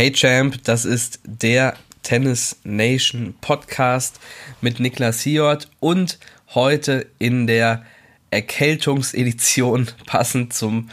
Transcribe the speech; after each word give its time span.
Hey 0.00 0.12
Champ, 0.12 0.64
das 0.64 0.86
ist 0.86 1.20
der 1.26 1.74
Tennis 2.02 2.56
Nation 2.64 3.34
Podcast 3.42 4.18
mit 4.62 4.80
Niklas 4.80 5.20
Hiort 5.20 5.68
und 5.78 6.18
heute 6.54 7.06
in 7.18 7.46
der 7.46 7.84
Erkältungsedition 8.30 9.90
passend 10.06 10.54
zum 10.54 10.88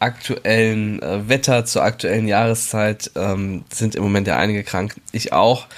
aktuellen 0.00 1.00
äh, 1.00 1.28
Wetter, 1.28 1.64
zur 1.64 1.84
aktuellen 1.84 2.26
Jahreszeit 2.26 3.12
ähm, 3.14 3.62
sind 3.72 3.94
im 3.94 4.02
Moment 4.02 4.26
ja 4.26 4.36
einige 4.36 4.64
krank. 4.64 4.96
Ich 5.12 5.32
auch. 5.32 5.68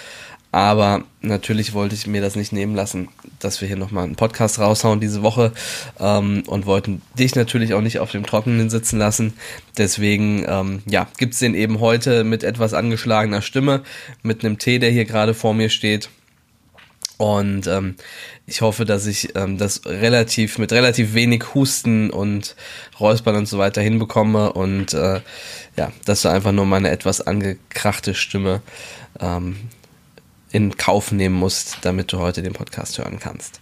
Aber 0.51 1.05
natürlich 1.21 1.75
wollte 1.75 1.95
ich 1.95 2.07
mir 2.07 2.23
das 2.23 2.37
nicht 2.37 2.55
nehmen 2.55 2.75
lassen, 2.75 3.09
dass 3.45 3.61
wir 3.61 3.69
hier 3.69 3.77
nochmal 3.77 4.05
einen 4.05 4.17
Podcast 4.17 4.59
raushauen 4.59 5.01
diese 5.01 5.23
Woche 5.23 5.53
ähm, 6.01 6.43
und 6.47 6.67
wollten 6.67 7.03
dich 7.19 7.35
natürlich 7.35 7.75
auch 7.75 7.81
nicht 7.81 7.99
auf 7.99 8.11
dem 8.11 8.25
Trockenen 8.25 8.71
sitzen 8.71 8.99
lassen. 8.99 9.35
Deswegen, 9.79 10.45
ähm, 10.49 10.83
ja, 10.87 11.09
gibt's 11.19 11.39
den 11.39 11.55
eben 11.55 11.81
heute 11.81 12.25
mit 12.25 12.45
etwas 12.45 12.75
angeschlagener 12.75 13.43
Stimme, 13.43 13.83
mit 14.23 14.45
einem 14.45 14.59
Tee, 14.59 14.79
der 14.79 14.91
hier 14.91 15.05
gerade 15.05 15.35
vor 15.35 15.55
mir 15.55 15.71
steht. 15.71 16.09
Und 17.19 17.69
ähm, 17.69 17.95
ich 18.47 18.63
hoffe, 18.63 18.85
dass 18.85 19.07
ich 19.07 19.37
ähm, 19.37 19.57
das 19.57 19.83
relativ 19.87 20.59
mit 20.59 20.73
relativ 20.73 21.15
wenig 21.15 21.55
Husten 21.55 22.11
und 22.11 22.57
Räuspern 22.99 23.37
und 23.37 23.47
so 23.47 23.59
weiter 23.59 23.81
hinbekomme 23.81 24.53
und 24.53 24.93
äh, 24.93 25.21
ja, 25.77 25.93
dass 26.05 26.23
du 26.23 26.31
einfach 26.31 26.51
nur 26.51 26.67
meine 26.67 26.91
etwas 26.91 27.21
angekrachte 27.21 28.15
Stimme 28.15 28.61
ähm, 29.21 29.57
in 30.53 30.77
Kauf 30.77 31.13
nehmen 31.13 31.35
musst, 31.35 31.79
damit 31.83 32.13
du 32.13 32.19
heute 32.19 32.43
den 32.43 32.53
Podcast 32.53 32.99
hören 32.99 33.19
kannst. 33.19 33.61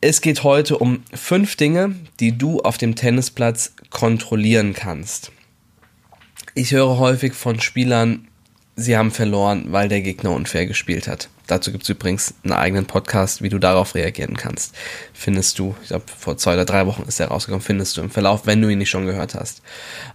Es 0.00 0.20
geht 0.20 0.42
heute 0.42 0.78
um 0.78 1.04
fünf 1.14 1.56
Dinge, 1.56 1.94
die 2.18 2.36
du 2.36 2.60
auf 2.60 2.76
dem 2.76 2.96
Tennisplatz 2.96 3.74
kontrollieren 3.90 4.74
kannst. 4.74 5.30
Ich 6.54 6.72
höre 6.72 6.98
häufig 6.98 7.34
von 7.34 7.60
Spielern, 7.60 8.26
sie 8.74 8.96
haben 8.96 9.12
verloren, 9.12 9.66
weil 9.68 9.88
der 9.88 10.00
Gegner 10.02 10.32
unfair 10.32 10.66
gespielt 10.66 11.06
hat. 11.06 11.28
Dazu 11.46 11.70
gibt 11.70 11.84
es 11.84 11.88
übrigens 11.88 12.34
einen 12.42 12.52
eigenen 12.52 12.86
Podcast, 12.86 13.42
wie 13.42 13.48
du 13.48 13.58
darauf 13.58 13.94
reagieren 13.94 14.36
kannst. 14.36 14.74
Findest 15.12 15.58
du, 15.58 15.74
ich 15.82 15.88
glaube, 15.88 16.04
vor 16.18 16.36
zwei 16.36 16.54
oder 16.54 16.64
drei 16.64 16.86
Wochen 16.86 17.02
ist 17.02 17.20
der 17.20 17.28
rausgekommen, 17.28 17.64
findest 17.64 17.96
du 17.96 18.00
im 18.00 18.10
Verlauf, 18.10 18.46
wenn 18.46 18.60
du 18.60 18.68
ihn 18.68 18.78
nicht 18.78 18.90
schon 18.90 19.06
gehört 19.06 19.34
hast. 19.34 19.62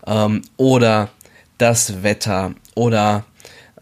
Ähm, 0.05 0.41
oder 0.57 1.09
das 1.57 2.03
Wetter 2.03 2.53
oder 2.75 3.25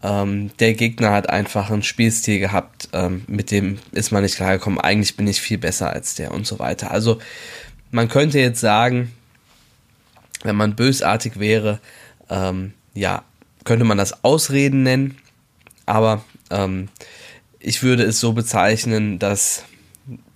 ähm, 0.06 0.52
der 0.60 0.74
Gegner 0.74 1.10
hat 1.10 1.28
einfach 1.28 1.68
einen 1.68 1.82
Spielstil 1.82 2.38
gehabt, 2.38 2.88
ähm, 2.92 3.24
mit 3.26 3.50
dem 3.50 3.78
ist 3.90 4.12
man 4.12 4.22
nicht 4.22 4.36
klargekommen. 4.36 4.80
Eigentlich 4.80 5.16
bin 5.16 5.26
ich 5.26 5.40
viel 5.40 5.58
besser 5.58 5.90
als 5.90 6.14
der 6.14 6.32
und 6.32 6.46
so 6.46 6.60
weiter. 6.60 6.92
Also 6.92 7.18
man 7.90 8.08
könnte 8.08 8.38
jetzt 8.38 8.60
sagen, 8.60 9.10
wenn 10.44 10.54
man 10.54 10.76
bösartig 10.76 11.40
wäre, 11.40 11.80
ähm, 12.30 12.72
ja, 12.94 13.24
könnte 13.64 13.84
man 13.84 13.98
das 13.98 14.22
Ausreden 14.22 14.84
nennen, 14.84 15.18
aber 15.86 16.24
ähm, 16.50 16.88
ich 17.58 17.82
würde 17.82 18.04
es 18.04 18.20
so 18.20 18.32
bezeichnen, 18.32 19.18
dass 19.18 19.64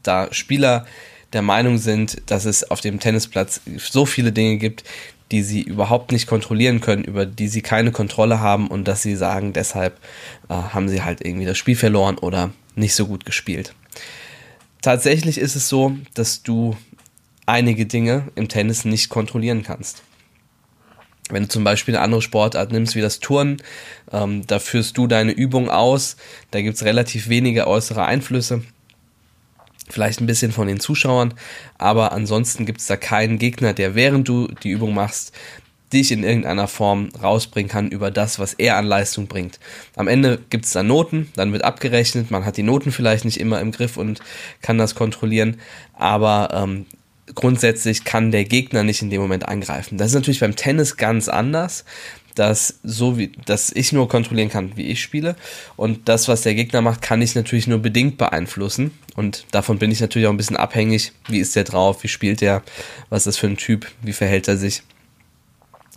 da 0.03 0.33
Spieler 0.33 0.84
der 1.33 1.43
Meinung 1.43 1.79
sind, 1.79 2.23
dass 2.27 2.45
es 2.45 2.69
auf 2.69 2.81
dem 2.81 2.99
Tennisplatz 2.99 3.61
so 3.79 4.05
viele 4.05 4.33
Dinge 4.33 4.57
gibt, 4.57 4.83
die 5.31 5.42
sie 5.42 5.62
überhaupt 5.62 6.12
nicht 6.12 6.27
kontrollieren 6.27 6.81
können, 6.81 7.05
über 7.05 7.27
die 7.27 7.48
sie 7.48 7.62
keine 7.62 7.92
Kontrolle 7.92 8.41
haben 8.41 8.69
und 8.69 8.89
dass 8.89 9.03
sie 9.03 9.17
sagen, 9.17 9.53
deshalb 9.53 9.98
äh, 10.48 10.55
haben 10.55 10.89
sie 10.89 11.03
halt 11.03 11.25
irgendwie 11.25 11.47
das 11.47 11.59
Spiel 11.59 11.77
verloren 11.77 12.19
oder 12.19 12.50
nicht 12.75 12.95
so 12.95 13.06
gut 13.06 13.25
gespielt. 13.25 13.75
Tatsächlich 14.83 15.39
ist 15.39 15.56
es 15.56 15.69
so, 15.69 15.97
dass 16.14 16.42
du 16.42 16.77
einige 17.47 17.87
Dinge 17.87 18.28
im 18.34 18.48
Tennis 18.48 18.84
nicht 18.84 19.09
kontrollieren 19.09 19.62
kannst. 19.62 20.03
Wenn 21.28 21.44
du 21.44 21.48
zum 21.48 21.62
Beispiel 21.62 21.94
eine 21.94 22.03
andere 22.03 22.22
Sportart 22.22 22.72
nimmst 22.72 22.97
wie 22.97 23.00
das 23.00 23.21
Turnen, 23.21 23.62
ähm, 24.10 24.47
da 24.47 24.59
führst 24.59 24.99
du 24.99 25.06
deine 25.06 25.32
Übung 25.32 25.71
aus, 25.71 26.16
da 26.50 26.60
gibt 26.60 26.76
es 26.76 26.84
relativ 26.84 27.28
wenige 27.28 27.69
äußere 27.69 28.05
Einflüsse 28.05 28.62
vielleicht 29.91 30.21
ein 30.21 30.27
bisschen 30.27 30.53
von 30.53 30.67
den 30.67 30.81
Zuschauern, 30.81 31.34
aber 31.78 32.12
ansonsten 32.12 32.67
gibt 32.67 32.81
es 32.81 32.87
da 32.87 32.97
keinen 32.97 33.39
Gegner, 33.39 33.73
der 33.73 33.95
während 33.95 34.28
du 34.28 34.49
die 34.62 34.71
Übung 34.71 34.95
machst, 34.95 35.33
dich 35.93 36.12
in 36.12 36.23
irgendeiner 36.23 36.69
Form 36.69 37.09
rausbringen 37.21 37.71
kann 37.71 37.89
über 37.89 38.11
das, 38.11 38.39
was 38.39 38.55
er 38.55 38.77
an 38.77 38.87
Leistung 38.87 39.27
bringt. 39.27 39.59
Am 39.97 40.06
Ende 40.06 40.39
gibt 40.50 40.65
es 40.65 40.73
da 40.73 40.83
Noten, 40.83 41.31
dann 41.34 41.53
wird 41.53 41.65
abgerechnet, 41.65 42.31
man 42.31 42.45
hat 42.45 42.56
die 42.56 42.62
Noten 42.62 42.93
vielleicht 42.93 43.25
nicht 43.25 43.41
immer 43.41 43.61
im 43.61 43.73
Griff 43.73 43.97
und 43.97 44.21
kann 44.62 44.79
das 44.79 44.95
kontrollieren, 44.95 45.56
aber 45.95 46.50
ähm, 46.53 46.87
grundsätzlich 47.34 48.05
kann 48.05 48.31
der 48.31 48.45
Gegner 48.45 48.83
nicht 48.83 49.03
in 49.03 49.11
dem 49.11 49.21
Moment 49.21 49.49
angreifen. 49.49 49.99
Das 49.99 50.09
ist 50.09 50.15
natürlich 50.15 50.41
beim 50.41 50.56
Tennis 50.56 50.97
ganz 50.97 51.29
anders 51.29 51.84
dass 52.41 52.81
so 52.83 53.19
wie, 53.19 53.33
dass 53.45 53.71
ich 53.71 53.93
nur 53.93 54.09
kontrollieren 54.09 54.49
kann, 54.49 54.75
wie 54.75 54.87
ich 54.87 55.03
spiele. 55.03 55.37
Und 55.77 56.09
das, 56.09 56.27
was 56.27 56.41
der 56.41 56.55
Gegner 56.55 56.81
macht, 56.81 57.03
kann 57.03 57.21
ich 57.21 57.34
natürlich 57.34 57.67
nur 57.67 57.81
bedingt 57.81 58.17
beeinflussen. 58.17 58.93
Und 59.15 59.45
davon 59.51 59.78
bin 59.78 59.91
ich 59.91 60.01
natürlich 60.01 60.27
auch 60.27 60.33
ein 60.33 60.39
bisschen 60.39 60.56
abhängig. 60.56 61.12
Wie 61.29 61.39
ist 61.39 61.55
der 61.55 61.65
drauf? 61.65 62.03
Wie 62.03 62.09
spielt 62.09 62.41
der? 62.41 62.62
Was 63.11 63.21
ist 63.21 63.27
das 63.27 63.37
für 63.37 63.47
ein 63.47 63.59
Typ? 63.59 63.89
Wie 64.00 64.15
verhält 64.15 64.49
er 64.49 64.56
sich? 64.56 64.83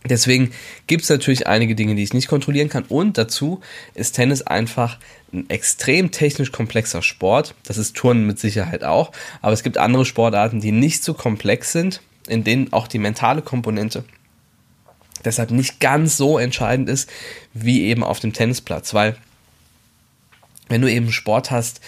Deswegen 0.04 0.52
gibt 0.86 1.04
es 1.04 1.10
natürlich 1.10 1.48
einige 1.48 1.76
Dinge, 1.76 1.96
die 1.96 2.04
ich 2.04 2.14
nicht 2.14 2.28
kontrollieren 2.28 2.68
kann. 2.68 2.84
Und 2.90 3.18
dazu 3.18 3.62
ist 3.94 4.18
Tennis 4.18 4.42
einfach 4.42 5.00
ein 5.32 5.50
extrem 5.50 6.12
technisch 6.12 6.52
komplexer 6.52 7.02
Sport. 7.02 7.56
Das 7.64 7.78
ist 7.78 7.96
Turnen 7.96 8.28
mit 8.28 8.38
Sicherheit 8.38 8.84
auch. 8.84 9.14
Aber 9.42 9.54
es 9.54 9.64
gibt 9.64 9.78
andere 9.78 10.04
Sportarten, 10.04 10.60
die 10.60 10.74
nicht 10.74 11.06
so 11.06 11.14
komplex 11.14 11.72
sind, 11.72 12.02
in 12.28 12.44
denen 12.44 12.74
auch 12.74 12.90
die 12.90 13.00
mentale 13.00 13.42
Komponente 13.42 14.04
deshalb 15.26 15.52
nicht 15.52 15.80
ganz 15.80 16.18
so 16.18 16.38
entscheidend 16.38 16.90
ist 16.90 17.10
wie 17.54 17.84
eben 17.84 18.04
auf 18.04 18.20
dem 18.20 18.34
Tennisplatz, 18.34 18.94
weil 18.94 19.16
wenn 20.70 20.82
du 20.82 20.92
eben 20.92 21.12
Sport 21.12 21.52
hast, 21.52 21.82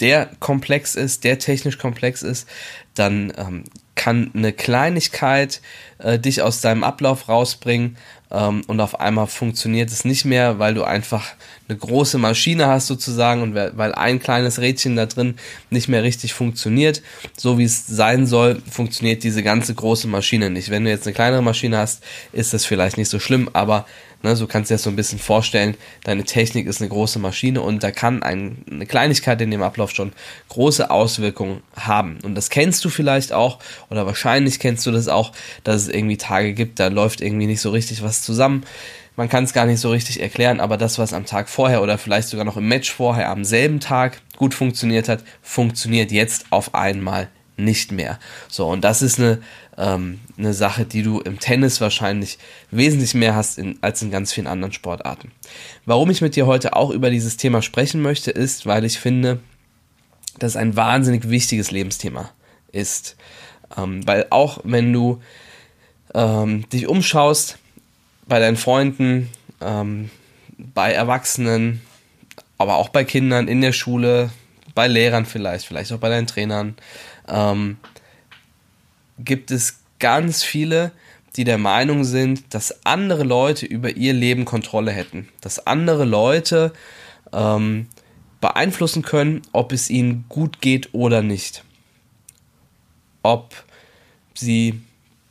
der 0.00 0.30
komplex 0.40 0.94
ist, 0.94 1.24
der 1.24 1.38
technisch 1.38 1.78
komplex 1.78 2.22
ist, 2.22 2.48
dann 2.94 3.32
ähm, 3.36 3.64
kann 3.94 4.30
eine 4.34 4.52
Kleinigkeit 4.52 5.60
äh, 5.98 6.18
dich 6.18 6.42
aus 6.42 6.60
deinem 6.60 6.82
Ablauf 6.82 7.28
rausbringen 7.28 7.96
ähm, 8.30 8.62
und 8.66 8.80
auf 8.80 9.00
einmal 9.00 9.26
funktioniert 9.26 9.90
es 9.90 10.04
nicht 10.04 10.24
mehr, 10.24 10.58
weil 10.58 10.74
du 10.74 10.84
einfach 10.84 11.34
eine 11.72 11.78
große 11.78 12.18
Maschine 12.18 12.66
hast 12.66 12.86
sozusagen 12.86 13.42
und 13.42 13.54
weil 13.54 13.94
ein 13.94 14.20
kleines 14.20 14.60
Rädchen 14.60 14.96
da 14.96 15.06
drin 15.06 15.34
nicht 15.70 15.88
mehr 15.88 16.02
richtig 16.02 16.34
funktioniert, 16.34 17.02
so 17.36 17.58
wie 17.58 17.64
es 17.64 17.86
sein 17.86 18.26
soll, 18.26 18.60
funktioniert 18.70 19.24
diese 19.24 19.42
ganze 19.42 19.74
große 19.74 20.06
Maschine 20.08 20.50
nicht. 20.50 20.70
Wenn 20.70 20.84
du 20.84 20.90
jetzt 20.90 21.06
eine 21.06 21.14
kleinere 21.14 21.42
Maschine 21.42 21.78
hast, 21.78 22.02
ist 22.32 22.52
das 22.52 22.64
vielleicht 22.64 22.98
nicht 22.98 23.08
so 23.08 23.18
schlimm, 23.18 23.48
aber 23.52 23.86
Ne, 24.24 24.36
so 24.36 24.46
kannst 24.46 24.70
du 24.70 24.74
dir 24.74 24.76
das 24.76 24.84
so 24.84 24.90
ein 24.90 24.94
bisschen 24.94 25.18
vorstellen. 25.18 25.74
Deine 26.04 26.22
Technik 26.22 26.68
ist 26.68 26.80
eine 26.80 26.88
große 26.88 27.18
Maschine 27.18 27.60
und 27.60 27.82
da 27.82 27.90
kann 27.90 28.22
ein, 28.22 28.64
eine 28.70 28.86
Kleinigkeit 28.86 29.40
in 29.40 29.50
dem 29.50 29.62
Ablauf 29.62 29.90
schon 29.90 30.12
große 30.48 30.92
Auswirkungen 30.92 31.62
haben. 31.74 32.18
Und 32.22 32.36
das 32.36 32.48
kennst 32.48 32.84
du 32.84 32.88
vielleicht 32.88 33.32
auch 33.32 33.58
oder 33.90 34.06
wahrscheinlich 34.06 34.60
kennst 34.60 34.86
du 34.86 34.92
das 34.92 35.08
auch, 35.08 35.32
dass 35.64 35.82
es 35.82 35.88
irgendwie 35.88 36.18
Tage 36.18 36.52
gibt, 36.52 36.78
da 36.78 36.86
läuft 36.86 37.20
irgendwie 37.20 37.46
nicht 37.46 37.60
so 37.60 37.70
richtig 37.70 38.04
was 38.04 38.22
zusammen. 38.22 38.64
Man 39.16 39.28
kann 39.28 39.44
es 39.44 39.52
gar 39.52 39.66
nicht 39.66 39.80
so 39.80 39.90
richtig 39.90 40.20
erklären, 40.20 40.60
aber 40.60 40.76
das, 40.76 40.98
was 40.98 41.12
am 41.12 41.26
Tag 41.26 41.48
vorher 41.48 41.82
oder 41.82 41.98
vielleicht 41.98 42.28
sogar 42.28 42.44
noch 42.44 42.56
im 42.56 42.68
Match 42.68 42.90
vorher 42.90 43.28
am 43.28 43.44
selben 43.44 43.78
Tag 43.78 44.22
gut 44.36 44.54
funktioniert 44.54 45.08
hat, 45.08 45.22
funktioniert 45.42 46.10
jetzt 46.10 46.46
auf 46.50 46.74
einmal 46.74 47.28
nicht 47.56 47.92
mehr. 47.92 48.18
So, 48.48 48.68
und 48.68 48.82
das 48.82 49.02
ist 49.02 49.18
eine, 49.18 49.42
ähm, 49.76 50.20
eine 50.38 50.54
Sache, 50.54 50.86
die 50.86 51.02
du 51.02 51.20
im 51.20 51.38
Tennis 51.38 51.80
wahrscheinlich 51.80 52.38
wesentlich 52.70 53.14
mehr 53.14 53.34
hast 53.34 53.58
in, 53.58 53.78
als 53.82 54.00
in 54.00 54.10
ganz 54.10 54.32
vielen 54.32 54.46
anderen 54.46 54.72
Sportarten. 54.72 55.30
Warum 55.84 56.10
ich 56.10 56.22
mit 56.22 56.34
dir 56.34 56.46
heute 56.46 56.74
auch 56.74 56.90
über 56.90 57.10
dieses 57.10 57.36
Thema 57.36 57.60
sprechen 57.60 58.00
möchte, 58.00 58.30
ist, 58.30 58.64
weil 58.64 58.84
ich 58.84 58.98
finde, 58.98 59.40
dass 60.38 60.56
ein 60.56 60.76
wahnsinnig 60.76 61.28
wichtiges 61.28 61.70
Lebensthema 61.70 62.30
ist. 62.72 63.16
Ähm, 63.76 64.06
weil 64.06 64.26
auch 64.30 64.60
wenn 64.64 64.92
du 64.92 65.20
ähm, 66.14 66.68
dich 66.70 66.86
umschaust 66.86 67.58
bei 68.26 68.38
deinen 68.38 68.56
Freunden, 68.56 69.30
ähm, 69.60 70.10
bei 70.56 70.92
Erwachsenen, 70.92 71.80
aber 72.58 72.76
auch 72.76 72.88
bei 72.88 73.04
Kindern 73.04 73.48
in 73.48 73.60
der 73.60 73.72
Schule, 73.72 74.30
bei 74.74 74.88
Lehrern 74.88 75.26
vielleicht, 75.26 75.66
vielleicht 75.66 75.92
auch 75.92 75.98
bei 75.98 76.08
deinen 76.08 76.26
Trainern, 76.26 76.76
ähm, 77.28 77.76
gibt 79.18 79.50
es 79.50 79.80
ganz 79.98 80.42
viele, 80.42 80.92
die 81.36 81.44
der 81.44 81.58
Meinung 81.58 82.04
sind, 82.04 82.54
dass 82.54 82.84
andere 82.84 83.24
Leute 83.24 83.66
über 83.66 83.96
ihr 83.96 84.12
Leben 84.12 84.44
Kontrolle 84.44 84.92
hätten. 84.92 85.28
Dass 85.40 85.66
andere 85.66 86.04
Leute 86.04 86.72
ähm, 87.32 87.86
beeinflussen 88.40 89.02
können, 89.02 89.42
ob 89.52 89.72
es 89.72 89.88
ihnen 89.88 90.26
gut 90.28 90.60
geht 90.60 90.92
oder 90.92 91.22
nicht. 91.22 91.64
Ob 93.22 93.54
sie 94.34 94.80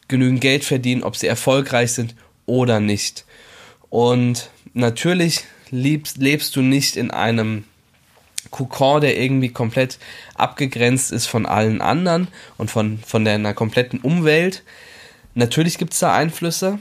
genügend 0.07 0.41
Geld 0.41 0.63
verdienen, 0.63 1.03
ob 1.03 1.15
sie 1.15 1.27
erfolgreich 1.27 1.93
sind 1.93 2.15
oder 2.45 2.79
nicht. 2.79 3.25
Und 3.89 4.49
natürlich 4.73 5.45
lebst, 5.69 6.17
lebst 6.17 6.55
du 6.55 6.61
nicht 6.61 6.95
in 6.95 7.11
einem 7.11 7.65
Kokon, 8.49 9.01
der 9.01 9.19
irgendwie 9.19 9.49
komplett 9.49 9.97
abgegrenzt 10.35 11.11
ist 11.11 11.27
von 11.27 11.45
allen 11.45 11.81
anderen 11.81 12.27
und 12.57 12.71
von, 12.71 12.99
von 12.99 13.23
der, 13.23 13.35
einer 13.35 13.53
kompletten 13.53 13.99
Umwelt. 13.99 14.63
Natürlich 15.33 15.77
gibt 15.77 15.93
es 15.93 15.99
da 15.99 16.13
Einflüsse, 16.13 16.79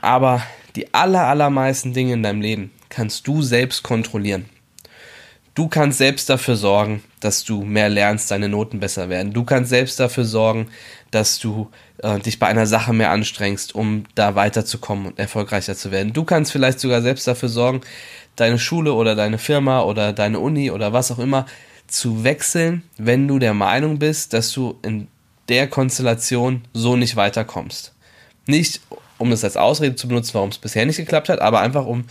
aber 0.00 0.42
die 0.74 0.94
aller, 0.94 1.26
allermeisten 1.26 1.92
Dinge 1.92 2.14
in 2.14 2.22
deinem 2.22 2.40
Leben 2.40 2.70
kannst 2.88 3.26
du 3.26 3.42
selbst 3.42 3.82
kontrollieren. 3.82 4.46
Du 5.54 5.68
kannst 5.68 5.98
selbst 5.98 6.30
dafür 6.30 6.56
sorgen, 6.56 7.02
dass 7.20 7.44
du 7.44 7.62
mehr 7.62 7.90
lernst, 7.90 8.30
deine 8.30 8.48
Noten 8.48 8.80
besser 8.80 9.10
werden. 9.10 9.34
Du 9.34 9.44
kannst 9.44 9.68
selbst 9.68 10.00
dafür 10.00 10.24
sorgen, 10.24 10.68
dass 11.10 11.38
du 11.38 11.70
äh, 12.02 12.18
dich 12.18 12.38
bei 12.38 12.46
einer 12.46 12.66
Sache 12.66 12.92
mehr 12.92 13.10
anstrengst, 13.10 13.74
um 13.74 14.04
da 14.14 14.34
weiterzukommen 14.34 15.06
und 15.06 15.18
erfolgreicher 15.18 15.74
zu 15.74 15.90
werden. 15.90 16.12
Du 16.12 16.24
kannst 16.24 16.52
vielleicht 16.52 16.80
sogar 16.80 17.02
selbst 17.02 17.26
dafür 17.26 17.48
sorgen, 17.48 17.80
deine 18.36 18.58
Schule 18.58 18.92
oder 18.92 19.14
deine 19.14 19.38
Firma 19.38 19.82
oder 19.82 20.12
deine 20.12 20.40
Uni 20.40 20.70
oder 20.70 20.92
was 20.92 21.10
auch 21.10 21.18
immer 21.18 21.46
zu 21.86 22.24
wechseln, 22.24 22.82
wenn 22.96 23.28
du 23.28 23.38
der 23.38 23.54
Meinung 23.54 23.98
bist, 23.98 24.32
dass 24.32 24.52
du 24.52 24.78
in 24.82 25.08
der 25.48 25.68
Konstellation 25.68 26.62
so 26.72 26.96
nicht 26.96 27.16
weiterkommst. 27.16 27.92
Nicht, 28.46 28.80
um 29.18 29.30
es 29.32 29.44
als 29.44 29.56
Ausrede 29.56 29.94
zu 29.94 30.08
benutzen, 30.08 30.34
warum 30.34 30.48
es 30.48 30.58
bisher 30.58 30.86
nicht 30.86 30.96
geklappt 30.96 31.28
hat, 31.28 31.40
aber 31.40 31.60
einfach 31.60 31.86
um 31.86 32.04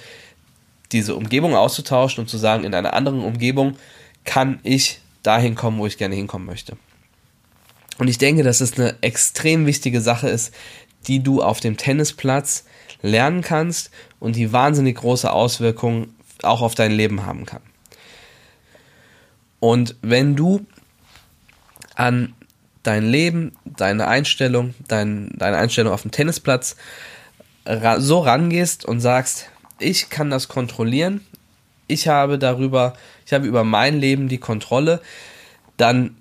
diese 0.92 1.16
Umgebung 1.16 1.56
auszutauschen 1.56 2.22
und 2.22 2.28
zu 2.28 2.38
sagen, 2.38 2.64
in 2.64 2.74
einer 2.74 2.94
anderen 2.94 3.22
Umgebung 3.22 3.76
kann 4.24 4.60
ich 4.64 5.00
dahin 5.24 5.56
kommen, 5.56 5.80
wo 5.80 5.88
ich 5.88 5.98
gerne 5.98 6.16
hinkommen 6.16 6.46
möchte. 6.46 6.78
Und 8.01 8.07
ich 8.07 8.18
denke, 8.18 8.42
dass 8.42 8.62
es 8.62 8.80
eine 8.80 8.95
extrem 9.01 9.68
wichtige 9.68 10.01
Sache 10.01 10.27
ist, 10.27 10.56
die 11.06 11.21
du 11.21 11.44
auf 11.44 11.59
dem 11.59 11.77
Tennisplatz 11.77 12.65
lernen 13.03 13.44
kannst 13.44 13.92
und 14.19 14.36
die 14.36 14.51
wahnsinnig 14.51 14.98
große 14.98 15.31
Auswirkungen 15.31 16.15
auch 16.42 16.63
auf 16.63 16.74
dein 16.74 16.94
Leben 16.94 17.27
haben 17.27 17.45
kann. 17.45 17.62
Und 19.59 19.98
wenn 20.01 20.36
du 20.36 20.65
an 21.94 22.33
dein 22.81 23.06
Leben, 23.06 23.51
deine 23.65 24.07
Einstellung, 24.07 24.74
dein, 24.88 25.30
deine 25.38 25.57
Einstellung 25.57 25.94
auf 25.94 26.01
dem 26.01 26.09
Tennisplatz 26.09 26.77
so 28.00 28.18
rangehst 28.18 28.83
und 28.83 29.00
sagst, 29.00 29.51
ich 29.77 30.09
kann 30.09 30.31
das 30.31 30.47
kontrollieren, 30.47 31.24
ich 31.86 32.07
habe 32.07 32.39
darüber, 32.39 32.95
ich 33.27 33.33
habe 33.33 33.45
über 33.45 33.63
mein 33.63 34.00
Leben 34.00 34.27
die 34.27 34.39
Kontrolle, 34.39 35.01
dann 35.77 36.15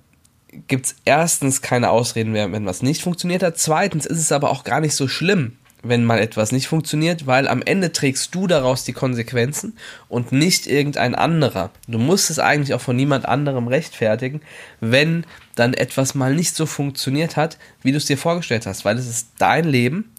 gibt 0.69 0.87
es 0.87 0.97
erstens 1.05 1.63
keine 1.63 1.91
Ausreden 1.91 2.33
mehr, 2.33 2.51
wenn 2.53 2.67
was 2.67 2.83
nicht 2.83 3.03
funktioniert 3.03 3.43
hat. 3.43 3.59
Zweitens 3.59 4.07
ist 4.07 4.19
es 4.19 4.33
aber 4.33 4.51
auch 4.51 4.65
gar 4.65 4.81
nicht 4.81 4.95
so 4.95 5.09
schlimm, 5.09 5.57
wenn 5.83 6.05
mal 6.05 6.19
etwas 6.19 6.53
nicht 6.53 6.69
funktioniert, 6.69 7.27
weil 7.27 7.49
am 7.49 7.63
Ende 7.63 7.93
trägst 7.93 8.35
du 8.35 8.47
daraus 8.47 8.85
die 8.85 8.93
Konsequenzen 8.93 9.77
und 10.09 10.33
nicht 10.33 10.67
irgendein 10.67 11.15
anderer. 11.15 11.71
Du 11.87 11.99
musst 11.99 12.31
es 12.31 12.39
eigentlich 12.39 12.75
auch 12.75 12.81
von 12.81 12.97
niemand 12.97 13.27
anderem 13.27 13.69
rechtfertigen, 13.69 14.43
wenn 14.81 15.25
dann 15.55 15.75
etwas 15.75 16.15
mal 16.15 16.35
nicht 16.35 16.55
so 16.55 16.67
funktioniert 16.67 17.37
hat, 17.37 17.59
wie 17.83 17.93
du 17.93 17.99
es 17.99 18.07
dir 18.07 18.19
vorgestellt 18.19 18.67
hast, 18.67 18.85
weil 18.85 18.99
es 18.99 19.09
ist 19.09 19.29
dein 19.39 19.65
Leben. 19.65 20.13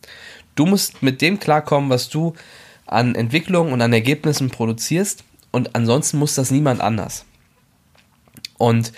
Du 0.55 0.65
musst 0.65 1.03
mit 1.03 1.21
dem 1.21 1.39
klarkommen, 1.39 1.89
was 1.89 2.09
du 2.09 2.33
an 2.85 3.15
Entwicklung 3.15 3.71
und 3.71 3.81
an 3.81 3.93
Ergebnissen 3.93 4.49
produzierst 4.49 5.23
und 5.51 5.75
ansonsten 5.75 6.17
muss 6.17 6.35
das 6.35 6.51
niemand 6.51 6.81
anders. 6.81 7.25
Und 8.57 8.91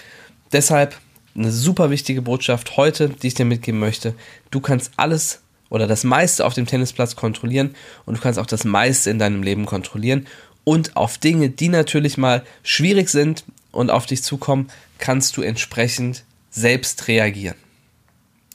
deshalb 0.52 0.96
eine 1.36 1.52
super 1.52 1.90
wichtige 1.90 2.22
Botschaft 2.22 2.78
heute, 2.78 3.10
die 3.10 3.28
ich 3.28 3.34
dir 3.34 3.46
mitgeben 3.46 3.80
möchte. 3.80 4.14
Du 4.52 4.60
kannst 4.60 4.92
alles 4.98 5.42
oder 5.70 5.88
das 5.88 6.04
meiste 6.04 6.46
auf 6.46 6.54
dem 6.54 6.68
Tennisplatz 6.68 7.16
kontrollieren 7.16 7.76
und 8.06 8.18
du 8.18 8.22
kannst 8.22 8.40
auch 8.40 8.46
das 8.46 8.64
meiste 8.64 9.10
in 9.10 9.20
deinem 9.20 9.42
Leben 9.42 9.66
kontrollieren. 9.66 10.28
Und 10.64 10.96
auf 10.96 11.18
Dinge, 11.18 11.50
die 11.50 11.70
natürlich 11.70 12.18
mal 12.18 12.44
schwierig 12.62 13.10
sind 13.10 13.44
und 13.72 13.90
auf 13.90 14.06
dich 14.06 14.24
zukommen, 14.24 14.70
kannst 15.00 15.36
du 15.36 15.42
entsprechend 15.42 16.24
selbst 16.52 17.08
reagieren. 17.08 17.58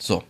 So. 0.01 0.23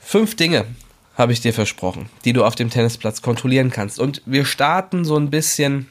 Fünf 0.00 0.34
Dinge, 0.34 0.66
habe 1.14 1.32
ich 1.32 1.40
dir 1.40 1.52
versprochen, 1.52 2.08
die 2.24 2.32
du 2.32 2.44
auf 2.44 2.54
dem 2.54 2.70
Tennisplatz 2.70 3.22
kontrollieren 3.22 3.70
kannst. 3.70 3.98
Und 3.98 4.22
wir 4.24 4.44
starten 4.44 5.04
so 5.04 5.16
ein 5.16 5.30
bisschen, 5.30 5.88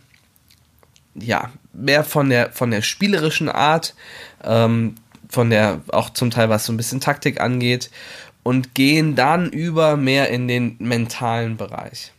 ja, 1.16 1.52
mehr 1.74 2.04
von 2.04 2.30
der, 2.30 2.52
von 2.52 2.72
der 2.72 2.82
spielerischen 2.82 3.50
Art, 3.50 3.94
ähm, 4.44 4.96
von 5.32 5.50
der, 5.50 5.82
auch 5.92 6.12
zum 6.12 6.30
Teil 6.30 6.50
was 6.50 6.66
so 6.66 6.74
ein 6.74 6.78
bisschen 6.78 7.00
Taktik 7.00 7.42
angeht 7.42 7.90
und 8.44 8.76
gehen 8.76 9.16
dann 9.16 9.50
über 9.50 9.98
mehr 9.98 10.30
in 10.30 10.48
den 10.48 10.76
mentalen 10.80 11.58
Bereich. 11.58 12.12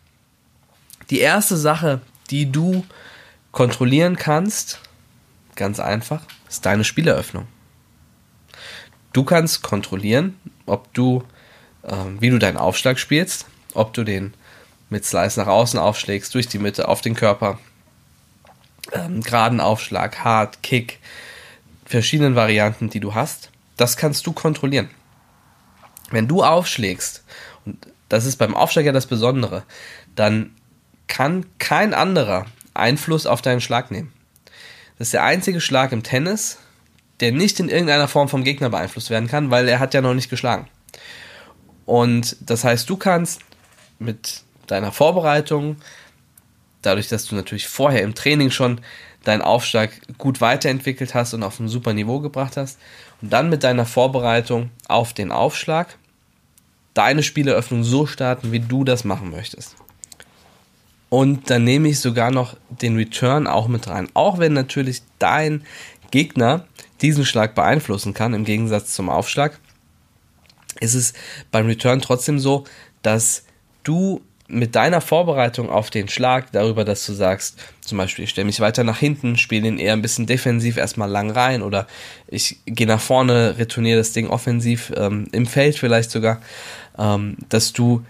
Die 1.10 1.20
erste 1.20 1.56
Sache, 1.56 2.00
die 2.30 2.50
du 2.50 2.84
kontrollieren 3.52 4.16
kannst, 4.16 4.80
ganz 5.54 5.78
einfach, 5.78 6.22
ist 6.48 6.66
deine 6.66 6.84
Spieleröffnung. 6.84 7.46
Du 9.12 9.24
kannst 9.24 9.62
kontrollieren, 9.62 10.36
ob 10.64 10.92
du 10.94 11.22
ähm, 11.84 12.20
wie 12.20 12.30
du 12.30 12.38
deinen 12.38 12.56
Aufschlag 12.56 12.98
spielst, 12.98 13.46
ob 13.74 13.92
du 13.94 14.04
den 14.04 14.34
mit 14.90 15.04
Slice 15.04 15.38
nach 15.40 15.46
außen 15.46 15.78
aufschlägst, 15.78 16.34
durch 16.34 16.48
die 16.48 16.58
Mitte, 16.58 16.88
auf 16.88 17.00
den 17.00 17.14
Körper, 17.14 17.58
ähm, 18.92 19.22
geraden 19.22 19.60
Aufschlag, 19.60 20.22
Hard, 20.22 20.62
Kick, 20.62 20.98
verschiedenen 21.92 22.34
Varianten, 22.34 22.90
die 22.90 23.00
du 23.00 23.14
hast, 23.14 23.50
das 23.76 23.96
kannst 23.96 24.26
du 24.26 24.32
kontrollieren. 24.32 24.90
Wenn 26.10 26.28
du 26.28 26.42
aufschlägst, 26.42 27.24
und 27.64 27.86
das 28.08 28.26
ist 28.26 28.36
beim 28.36 28.54
Aufschlag 28.54 28.84
ja 28.84 28.92
das 28.92 29.06
Besondere, 29.06 29.62
dann 30.14 30.50
kann 31.06 31.46
kein 31.58 31.94
anderer 31.94 32.46
Einfluss 32.74 33.26
auf 33.26 33.42
deinen 33.42 33.60
Schlag 33.60 33.90
nehmen. 33.90 34.12
Das 34.98 35.08
ist 35.08 35.14
der 35.14 35.24
einzige 35.24 35.60
Schlag 35.60 35.92
im 35.92 36.02
Tennis, 36.02 36.58
der 37.20 37.32
nicht 37.32 37.60
in 37.60 37.68
irgendeiner 37.68 38.08
Form 38.08 38.28
vom 38.28 38.44
Gegner 38.44 38.70
beeinflusst 38.70 39.10
werden 39.10 39.28
kann, 39.28 39.50
weil 39.50 39.68
er 39.68 39.78
hat 39.78 39.94
ja 39.94 40.00
noch 40.00 40.14
nicht 40.14 40.30
geschlagen. 40.30 40.68
Und 41.84 42.36
das 42.40 42.64
heißt, 42.64 42.88
du 42.88 42.96
kannst 42.96 43.40
mit 43.98 44.42
deiner 44.66 44.92
Vorbereitung, 44.92 45.76
dadurch, 46.82 47.08
dass 47.08 47.26
du 47.26 47.34
natürlich 47.34 47.68
vorher 47.68 48.02
im 48.02 48.14
Training 48.14 48.50
schon 48.50 48.80
deinen 49.24 49.42
Aufschlag 49.42 49.90
gut 50.18 50.40
weiterentwickelt 50.40 51.14
hast 51.14 51.34
und 51.34 51.42
auf 51.42 51.60
ein 51.60 51.68
super 51.68 51.92
Niveau 51.92 52.20
gebracht 52.20 52.56
hast, 52.56 52.78
und 53.20 53.32
dann 53.32 53.48
mit 53.50 53.62
deiner 53.62 53.86
Vorbereitung 53.86 54.70
auf 54.88 55.12
den 55.12 55.30
Aufschlag 55.30 55.96
deine 56.94 57.22
Spieleröffnung 57.22 57.84
so 57.84 58.06
starten, 58.06 58.52
wie 58.52 58.60
du 58.60 58.84
das 58.84 59.04
machen 59.04 59.30
möchtest. 59.30 59.76
Und 61.08 61.50
dann 61.50 61.64
nehme 61.64 61.88
ich 61.88 62.00
sogar 62.00 62.30
noch 62.30 62.56
den 62.68 62.96
Return 62.96 63.46
auch 63.46 63.68
mit 63.68 63.86
rein. 63.88 64.08
Auch 64.14 64.38
wenn 64.38 64.54
natürlich 64.54 65.02
dein 65.18 65.62
Gegner 66.10 66.66
diesen 67.00 67.24
Schlag 67.24 67.54
beeinflussen 67.54 68.14
kann, 68.14 68.34
im 68.34 68.44
Gegensatz 68.44 68.94
zum 68.94 69.08
Aufschlag, 69.08 69.58
ist 70.80 70.94
es 70.94 71.12
beim 71.50 71.66
Return 71.66 72.00
trotzdem 72.00 72.38
so, 72.38 72.64
dass 73.02 73.44
du 73.84 74.22
mit 74.52 74.76
deiner 74.76 75.00
Vorbereitung 75.00 75.70
auf 75.70 75.88
den 75.88 76.08
Schlag, 76.08 76.52
darüber, 76.52 76.84
dass 76.84 77.06
du 77.06 77.14
sagst, 77.14 77.58
zum 77.80 77.96
Beispiel, 77.96 78.24
ich 78.24 78.30
stelle 78.30 78.44
mich 78.44 78.60
weiter 78.60 78.84
nach 78.84 78.98
hinten, 78.98 79.38
spiele 79.38 79.62
den 79.62 79.78
eher 79.78 79.94
ein 79.94 80.02
bisschen 80.02 80.26
defensiv 80.26 80.76
erstmal 80.76 81.10
lang 81.10 81.30
rein 81.30 81.62
oder 81.62 81.86
ich 82.28 82.58
gehe 82.66 82.86
nach 82.86 83.00
vorne, 83.00 83.56
retourniere 83.58 83.98
das 83.98 84.12
Ding 84.12 84.28
offensiv 84.28 84.92
ähm, 84.96 85.26
im 85.32 85.46
Feld 85.46 85.78
vielleicht 85.78 86.10
sogar, 86.10 86.42
ähm, 86.98 87.38
dass 87.48 87.72
du 87.72 88.04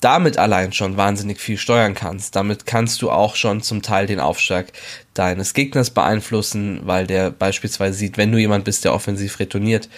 damit 0.00 0.38
allein 0.38 0.72
schon 0.72 0.96
wahnsinnig 0.96 1.40
viel 1.40 1.58
steuern 1.58 1.94
kannst. 1.94 2.34
Damit 2.34 2.64
kannst 2.64 3.02
du 3.02 3.10
auch 3.10 3.36
schon 3.36 3.62
zum 3.62 3.82
Teil 3.82 4.06
den 4.06 4.18
Aufschlag 4.18 4.72
deines 5.12 5.52
Gegners 5.52 5.90
beeinflussen, 5.90 6.80
weil 6.84 7.06
der 7.06 7.30
beispielsweise 7.30 7.98
sieht, 7.98 8.16
wenn 8.16 8.32
du 8.32 8.38
jemand 8.38 8.64
bist, 8.64 8.84
der 8.84 8.94
offensiv 8.94 9.38
retourniert, 9.38 9.88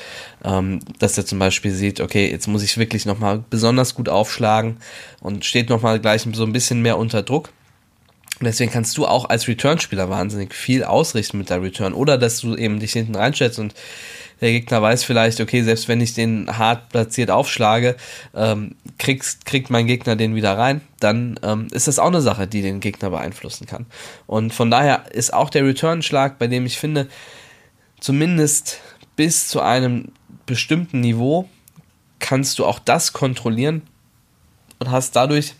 ähm, 0.44 0.80
dass 0.98 1.16
er 1.16 1.24
zum 1.24 1.38
Beispiel 1.38 1.72
sieht, 1.72 2.00
okay, 2.00 2.30
jetzt 2.30 2.48
muss 2.48 2.64
ich 2.64 2.76
wirklich 2.78 3.06
nochmal 3.06 3.44
besonders 3.48 3.94
gut 3.94 4.08
aufschlagen 4.08 4.78
und 5.20 5.44
steht 5.44 5.68
nochmal 5.68 6.00
gleich 6.00 6.26
so 6.32 6.44
ein 6.44 6.52
bisschen 6.52 6.82
mehr 6.82 6.98
unter 6.98 7.22
Druck. 7.22 7.50
Deswegen 8.40 8.72
kannst 8.72 8.96
du 8.98 9.06
auch 9.06 9.28
als 9.28 9.46
Return-Spieler 9.46 10.10
wahnsinnig 10.10 10.52
viel 10.52 10.82
ausrichten 10.82 11.38
mit 11.38 11.50
der 11.50 11.62
Return 11.62 11.92
oder 11.92 12.18
dass 12.18 12.40
du 12.40 12.56
eben 12.56 12.80
dich 12.80 12.92
hinten 12.92 13.14
reinstellst 13.14 13.60
und 13.60 13.74
der 14.42 14.50
Gegner 14.50 14.82
weiß 14.82 15.04
vielleicht, 15.04 15.40
okay, 15.40 15.62
selbst 15.62 15.86
wenn 15.86 16.00
ich 16.00 16.14
den 16.14 16.58
hart 16.58 16.88
platziert 16.88 17.30
aufschlage, 17.30 17.96
ähm, 18.34 18.74
kriegst, 18.98 19.46
kriegt 19.46 19.70
mein 19.70 19.86
Gegner 19.86 20.16
den 20.16 20.34
wieder 20.34 20.58
rein, 20.58 20.80
dann 20.98 21.38
ähm, 21.44 21.68
ist 21.70 21.86
das 21.86 22.00
auch 22.00 22.08
eine 22.08 22.20
Sache, 22.20 22.48
die 22.48 22.60
den 22.60 22.80
Gegner 22.80 23.10
beeinflussen 23.10 23.66
kann. 23.66 23.86
Und 24.26 24.52
von 24.52 24.68
daher 24.68 25.04
ist 25.12 25.32
auch 25.32 25.48
der 25.48 25.64
Return-Schlag, 25.64 26.40
bei 26.40 26.48
dem 26.48 26.66
ich 26.66 26.76
finde, 26.76 27.06
zumindest 28.00 28.80
bis 29.14 29.46
zu 29.46 29.60
einem 29.60 30.10
bestimmten 30.44 31.00
Niveau 31.00 31.48
kannst 32.18 32.58
du 32.58 32.66
auch 32.66 32.80
das 32.80 33.12
kontrollieren 33.12 33.82
und 34.80 34.90
hast 34.90 35.14
dadurch 35.14 35.54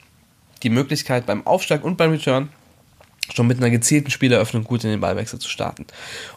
die 0.65 0.71
Möglichkeit 0.71 1.25
beim 1.27 1.47
Aufschlag 1.47 1.85
und 1.85 1.97
beim 1.97 2.11
Return 2.11 2.49
schon 3.35 3.47
mit 3.47 3.59
einer 3.59 3.71
gezielten 3.71 4.11
Spieleröffnung 4.11 4.65
gut 4.65 4.85
in 4.85 4.91
den 4.91 5.01
Ballwechsel 5.01 5.39
zu 5.39 5.49
starten. 5.49 5.87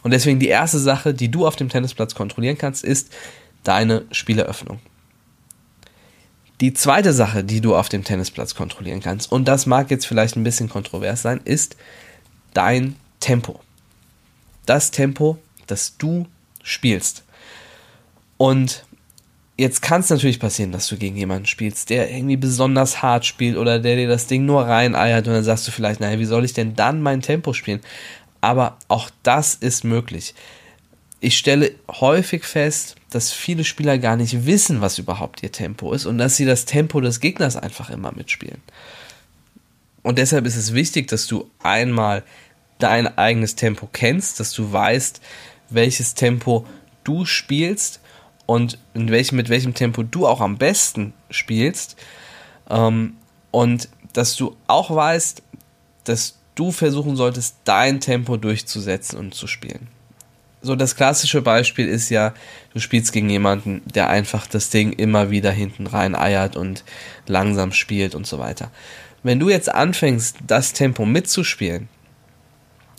Und 0.02 0.12
deswegen 0.12 0.38
die 0.38 0.48
erste 0.48 0.78
Sache, 0.78 1.14
die 1.14 1.30
du 1.30 1.46
auf 1.46 1.56
dem 1.56 1.68
Tennisplatz 1.68 2.14
kontrollieren 2.14 2.58
kannst, 2.58 2.84
ist 2.84 3.12
deine 3.64 4.04
Spieleröffnung. 4.12 4.80
Die 6.60 6.72
zweite 6.72 7.12
Sache, 7.12 7.44
die 7.44 7.60
du 7.60 7.76
auf 7.76 7.88
dem 7.88 8.02
Tennisplatz 8.02 8.54
kontrollieren 8.54 9.00
kannst, 9.00 9.30
und 9.30 9.46
das 9.46 9.66
mag 9.66 9.90
jetzt 9.90 10.06
vielleicht 10.06 10.36
ein 10.36 10.44
bisschen 10.44 10.70
kontrovers 10.70 11.20
sein, 11.20 11.40
ist 11.44 11.76
dein 12.54 12.96
Tempo. 13.20 13.60
Das 14.64 14.90
Tempo, 14.90 15.38
das 15.66 15.98
du 15.98 16.26
spielst. 16.62 17.24
Und 18.38 18.86
Jetzt 19.58 19.80
kann 19.80 20.02
es 20.02 20.10
natürlich 20.10 20.38
passieren, 20.38 20.72
dass 20.72 20.86
du 20.88 20.96
gegen 20.96 21.16
jemanden 21.16 21.46
spielst, 21.46 21.88
der 21.88 22.10
irgendwie 22.10 22.36
besonders 22.36 23.00
hart 23.00 23.24
spielt 23.24 23.56
oder 23.56 23.78
der 23.78 23.96
dir 23.96 24.08
das 24.08 24.26
Ding 24.26 24.44
nur 24.44 24.66
reineiert 24.66 25.26
und 25.26 25.32
dann 25.32 25.44
sagst 25.44 25.66
du 25.66 25.72
vielleicht, 25.72 25.98
naja, 26.00 26.18
wie 26.18 26.26
soll 26.26 26.44
ich 26.44 26.52
denn 26.52 26.74
dann 26.74 27.00
mein 27.00 27.22
Tempo 27.22 27.54
spielen? 27.54 27.80
Aber 28.42 28.76
auch 28.88 29.10
das 29.22 29.54
ist 29.54 29.82
möglich. 29.82 30.34
Ich 31.20 31.38
stelle 31.38 31.72
häufig 31.90 32.44
fest, 32.44 32.96
dass 33.10 33.32
viele 33.32 33.64
Spieler 33.64 33.96
gar 33.96 34.16
nicht 34.16 34.44
wissen, 34.44 34.82
was 34.82 34.98
überhaupt 34.98 35.42
ihr 35.42 35.52
Tempo 35.52 35.94
ist 35.94 36.04
und 36.04 36.18
dass 36.18 36.36
sie 36.36 36.44
das 36.44 36.66
Tempo 36.66 37.00
des 37.00 37.20
Gegners 37.20 37.56
einfach 37.56 37.88
immer 37.88 38.12
mitspielen. 38.12 38.60
Und 40.02 40.18
deshalb 40.18 40.44
ist 40.44 40.56
es 40.56 40.74
wichtig, 40.74 41.08
dass 41.08 41.26
du 41.26 41.50
einmal 41.62 42.22
dein 42.78 43.16
eigenes 43.16 43.56
Tempo 43.56 43.88
kennst, 43.90 44.38
dass 44.38 44.52
du 44.52 44.70
weißt, 44.70 45.22
welches 45.70 46.14
Tempo 46.14 46.66
du 47.04 47.24
spielst 47.24 48.00
und 48.46 48.78
in 48.94 49.10
welchem, 49.10 49.36
mit 49.36 49.48
welchem 49.48 49.74
Tempo 49.74 50.02
du 50.02 50.26
auch 50.26 50.40
am 50.40 50.56
besten 50.56 51.12
spielst. 51.30 51.96
Ähm, 52.70 53.16
und 53.50 53.88
dass 54.12 54.36
du 54.36 54.56
auch 54.66 54.94
weißt, 54.94 55.42
dass 56.04 56.38
du 56.54 56.72
versuchen 56.72 57.16
solltest, 57.16 57.56
dein 57.64 58.00
Tempo 58.00 58.36
durchzusetzen 58.36 59.18
und 59.18 59.34
zu 59.34 59.46
spielen. 59.46 59.88
So, 60.62 60.74
das 60.74 60.96
klassische 60.96 61.42
Beispiel 61.42 61.86
ist 61.86 62.08
ja, 62.08 62.34
du 62.72 62.80
spielst 62.80 63.12
gegen 63.12 63.30
jemanden, 63.30 63.82
der 63.84 64.08
einfach 64.08 64.46
das 64.46 64.70
Ding 64.70 64.92
immer 64.92 65.30
wieder 65.30 65.52
hinten 65.52 65.86
rein 65.86 66.16
eiert 66.16 66.56
und 66.56 66.82
langsam 67.26 67.72
spielt 67.72 68.14
und 68.14 68.26
so 68.26 68.38
weiter. 68.38 68.70
Wenn 69.22 69.38
du 69.38 69.48
jetzt 69.48 69.72
anfängst, 69.72 70.38
das 70.46 70.72
Tempo 70.72 71.04
mitzuspielen 71.04 71.88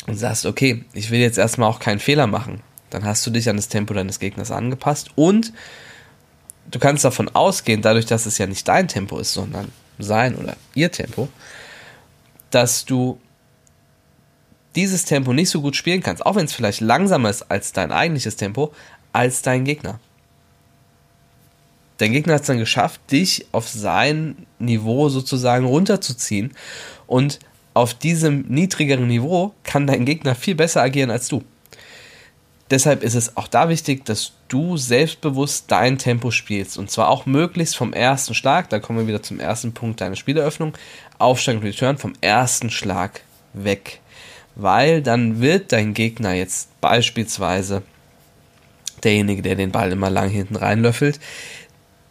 und 0.05 0.15
sagst, 0.15 0.45
okay, 0.45 0.85
ich 0.93 1.09
will 1.11 1.19
jetzt 1.19 1.37
erstmal 1.37 1.69
auch 1.69 1.79
keinen 1.79 1.99
Fehler 1.99 2.27
machen, 2.27 2.61
dann 2.89 3.05
hast 3.05 3.25
du 3.25 3.31
dich 3.31 3.49
an 3.49 3.55
das 3.57 3.67
Tempo 3.67 3.93
deines 3.93 4.19
Gegners 4.19 4.51
angepasst 4.51 5.09
und 5.15 5.53
du 6.71 6.79
kannst 6.79 7.05
davon 7.05 7.29
ausgehen, 7.33 7.81
dadurch, 7.81 8.05
dass 8.05 8.25
es 8.25 8.37
ja 8.37 8.47
nicht 8.47 8.67
dein 8.67 8.87
Tempo 8.87 9.19
ist, 9.19 9.33
sondern 9.33 9.71
sein 9.99 10.35
oder 10.35 10.55
ihr 10.73 10.91
Tempo, 10.91 11.27
dass 12.51 12.85
du 12.85 13.19
dieses 14.75 15.05
Tempo 15.05 15.33
nicht 15.33 15.49
so 15.49 15.61
gut 15.61 15.75
spielen 15.75 16.03
kannst, 16.03 16.25
auch 16.25 16.35
wenn 16.35 16.45
es 16.45 16.53
vielleicht 16.53 16.81
langsamer 16.81 17.29
ist 17.29 17.49
als 17.49 17.73
dein 17.73 17.91
eigentliches 17.91 18.35
Tempo, 18.35 18.73
als 19.11 19.41
dein 19.41 19.65
Gegner. 19.65 19.99
Dein 21.97 22.11
Gegner 22.11 22.35
hat 22.35 22.41
es 22.41 22.47
dann 22.47 22.59
geschafft, 22.59 23.01
dich 23.11 23.47
auf 23.51 23.67
sein 23.67 24.45
Niveau 24.59 25.09
sozusagen 25.09 25.65
runterzuziehen 25.65 26.53
und 27.07 27.39
auf 27.73 27.95
diesem 27.95 28.41
niedrigeren 28.47 29.07
Niveau 29.07 29.53
kann 29.63 29.87
dein 29.87 30.05
Gegner 30.05 30.35
viel 30.35 30.55
besser 30.55 30.81
agieren 30.81 31.09
als 31.09 31.27
du. 31.27 31.43
Deshalb 32.69 33.01
ist 33.03 33.15
es 33.15 33.37
auch 33.37 33.47
da 33.47 33.69
wichtig, 33.69 34.03
dass 34.05 34.33
du 34.49 34.75
selbstbewusst 34.75 35.65
dein 35.69 35.97
Tempo 35.97 36.31
spielst. 36.31 36.77
Und 36.77 36.91
zwar 36.91 37.09
auch 37.09 37.25
möglichst 37.25 37.77
vom 37.77 37.93
ersten 37.93 38.33
Schlag, 38.33 38.69
da 38.69 38.79
kommen 38.79 38.99
wir 38.99 39.07
wieder 39.07 39.23
zum 39.23 39.39
ersten 39.39 39.73
Punkt 39.73 40.01
deiner 40.01 40.17
Spieleröffnung, 40.17 40.73
Aufschlag 41.17 41.57
und 41.57 41.63
Return 41.63 41.97
vom 41.97 42.13
ersten 42.19 42.69
Schlag 42.69 43.21
weg. 43.53 44.01
Weil 44.55 45.01
dann 45.01 45.39
wird 45.39 45.71
dein 45.71 45.93
Gegner 45.93 46.33
jetzt 46.33 46.69
beispielsweise 46.81 47.83
derjenige, 49.03 49.41
der 49.41 49.55
den 49.55 49.71
Ball 49.71 49.91
immer 49.91 50.09
lang 50.09 50.29
hinten 50.29 50.55
reinlöffelt, 50.55 51.19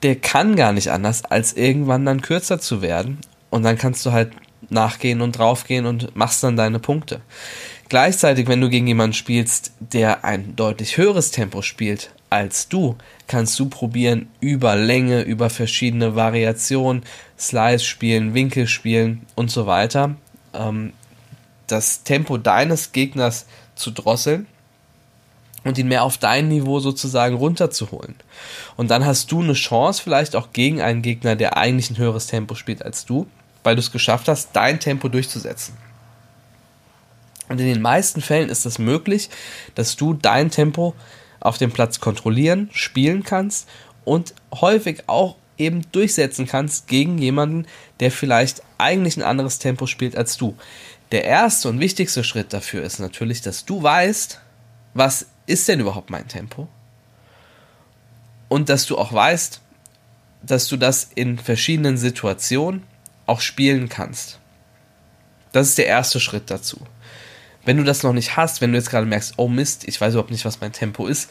der 0.03 0.17
kann 0.17 0.57
gar 0.57 0.73
nicht 0.73 0.91
anders, 0.91 1.25
als 1.25 1.53
irgendwann 1.53 2.07
dann 2.07 2.23
kürzer 2.23 2.61
zu 2.61 2.81
werden. 2.81 3.19
Und 3.51 3.63
dann 3.63 3.77
kannst 3.77 4.07
du 4.07 4.13
halt 4.13 4.31
nachgehen 4.71 5.21
und 5.21 5.39
draufgehen 5.39 5.87
und 5.87 6.15
machst 6.17 6.43
dann 6.43 6.57
deine 6.57 6.79
Punkte. 6.79 7.21
Gleichzeitig, 7.89 8.49
wenn 8.49 8.61
du 8.61 8.69
gegen 8.69 8.87
jemanden 8.87 9.15
spielst, 9.15 9.73
der 9.79 10.25
ein 10.25 10.57
deutlich 10.57 10.97
höheres 10.97 11.31
Tempo 11.31 11.63
spielt 11.63 12.11
als 12.29 12.69
du, 12.69 12.97
kannst 13.29 13.59
du 13.61 13.69
probieren, 13.69 14.29
über 14.41 14.75
Länge, 14.75 15.23
über 15.23 15.49
verschiedene 15.49 16.17
Variationen, 16.17 17.05
Slice 17.39 17.85
spielen, 17.85 18.35
Winkel 18.35 18.67
spielen 18.67 19.25
und 19.37 19.51
so 19.51 19.67
weiter, 19.67 20.17
ähm, 20.53 20.93
das 21.69 22.03
Tempo 22.03 22.37
deines 22.39 22.91
Gegners 22.91 23.47
zu 23.77 23.93
drosseln 23.93 24.47
und 25.63 25.79
ihn 25.79 25.89
mehr 25.89 26.03
auf 26.03 26.19
dein 26.19 26.49
Niveau 26.49 26.81
sozusagen 26.81 27.37
runterzuholen. 27.37 28.17
Und 28.77 28.91
dann 28.91 29.05
hast 29.05 29.31
du 29.31 29.43
eine 29.43 29.55
Chance, 29.55 30.03
vielleicht 30.03 30.35
auch 30.35 30.53
gegen 30.53 30.81
einen 30.81 31.03
Gegner, 31.03 31.37
der 31.37 31.57
eigentlich 31.57 31.91
ein 31.91 31.99
höheres 31.99 32.27
Tempo 32.27 32.57
spielt 32.57 32.83
als 32.83 33.05
du, 33.05 33.27
weil 33.63 33.77
du 33.77 33.81
es 33.81 33.93
geschafft 33.93 34.29
hast, 34.29 34.51
dein 34.53 34.81
Tempo 34.81 35.09
durchzusetzen. 35.09 35.77
Und 37.49 37.61
in 37.61 37.67
den 37.67 37.83
meisten 37.83 38.21
Fällen 38.21 38.49
ist 38.49 38.59
es 38.59 38.65
das 38.65 38.79
möglich, 38.79 39.31
dass 39.75 39.97
du 39.97 40.15
dein 40.15 40.51
Tempo 40.51 40.95
auf 41.41 41.59
dem 41.59 41.71
Platz 41.71 42.01
kontrollieren, 42.01 42.69
spielen 42.73 43.23
kannst 43.23 43.69
und 44.05 44.35
häufig 44.53 45.05
auch 45.07 45.37
eben 45.59 45.83
durchsetzen 45.93 46.47
kannst 46.47 46.87
gegen 46.89 47.19
jemanden, 47.19 47.67
der 48.01 48.11
vielleicht 48.11 48.63
eigentlich 48.79 49.17
ein 49.17 49.23
anderes 49.23 49.59
Tempo 49.59 49.87
spielt 49.87 50.17
als 50.17 50.37
du. 50.37 50.57
Der 51.13 51.25
erste 51.25 51.69
und 51.69 51.81
wichtigste 51.81 52.25
Schritt 52.25 52.53
dafür 52.53 52.83
ist 52.83 52.99
natürlich, 52.99 53.41
dass 53.41 53.65
du 53.65 53.83
weißt, 53.83 54.41
was 54.95 55.27
ist 55.47 55.69
denn 55.69 55.81
überhaupt 55.81 56.11
mein 56.11 56.27
Tempo? 56.27 56.69
Und 58.49 58.69
dass 58.69 58.87
du 58.87 58.99
auch 58.99 59.13
weißt, 59.13 59.61
dass 60.43 60.69
du 60.69 60.77
das 60.77 61.11
in 61.15 61.39
verschiedenen 61.39 61.97
Situationen 61.97 62.83
auch 63.27 63.41
spielen 63.41 63.89
kannst. 63.89 64.39
Das 65.53 65.69
ist 65.69 65.79
der 65.79 65.87
erste 65.87 66.21
Schritt 66.21 66.51
dazu. 66.51 66.79
Wenn 67.67 67.77
du 67.77 67.85
das 67.85 68.05
noch 68.05 68.13
nicht 68.13 68.37
hast, 68.37 68.61
wenn 68.61 68.71
du 68.71 68.79
jetzt 68.79 68.91
gerade 68.91 69.07
merkst, 69.07 69.35
oh 69.37 69.49
Mist, 69.49 69.87
ich 69.89 70.01
weiß 70.01 70.15
überhaupt 70.15 70.31
nicht, 70.31 70.45
was 70.45 70.61
mein 70.61 70.73
Tempo 70.73 71.07
ist, 71.07 71.31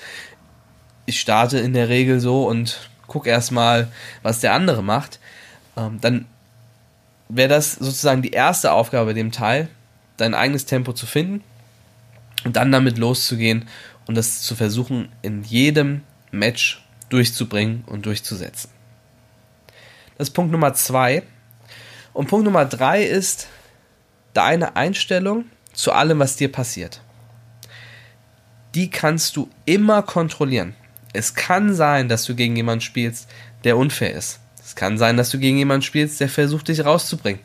ich 1.05 1.19
starte 1.19 1.59
in 1.59 1.71
der 1.73 1.87
Regel 1.87 2.19
so 2.19 2.45
und 2.45 2.89
guck 3.07 3.25
erstmal, 3.25 3.87
was 4.21 4.41
der 4.41 4.53
andere 4.53 4.83
macht, 4.83 5.19
ähm, 5.77 5.99
dann 6.01 6.25
wäre 7.29 7.47
das 7.47 7.73
sozusagen 7.73 8.21
die 8.21 8.31
erste 8.31 8.73
Aufgabe 8.73 9.13
dem 9.13 9.31
Teil, 9.31 9.69
dein 10.17 10.33
eigenes 10.33 10.65
Tempo 10.65 10.91
zu 10.91 11.05
finden 11.05 11.41
und 12.43 12.57
dann 12.57 12.71
damit 12.71 12.97
loszugehen 12.97 13.69
und 14.05 14.15
das 14.15 14.41
zu 14.41 14.55
versuchen, 14.55 15.07
in 15.21 15.43
jedem 15.43 16.01
Match 16.31 16.85
durchzubringen 17.07 17.85
und 17.87 18.05
durchzusetzen. 18.05 18.69
Das 20.17 20.27
ist 20.27 20.33
Punkt 20.33 20.51
Nummer 20.51 20.73
zwei. 20.73 21.23
Und 22.11 22.27
Punkt 22.27 22.43
Nummer 22.43 22.65
drei 22.65 23.03
ist 23.03 23.47
deine 24.33 24.75
Einstellung 24.75 25.45
zu 25.75 25.91
allem, 25.91 26.19
was 26.19 26.35
dir 26.35 26.51
passiert. 26.51 27.01
Die 28.73 28.89
kannst 28.89 29.35
du 29.35 29.49
immer 29.65 30.01
kontrollieren. 30.01 30.75
Es 31.13 31.33
kann 31.33 31.73
sein, 31.73 32.09
dass 32.09 32.25
du 32.25 32.35
gegen 32.35 32.55
jemanden 32.55 32.81
spielst, 32.81 33.29
der 33.63 33.77
unfair 33.77 34.13
ist. 34.13 34.39
Es 34.63 34.75
kann 34.75 34.97
sein, 34.97 35.15
dass 35.15 35.29
du 35.29 35.39
gegen 35.39 35.57
jemanden 35.57 35.83
spielst, 35.83 36.19
der 36.19 36.27
versucht, 36.27 36.67
dich 36.67 36.83
rauszubringen, 36.83 37.41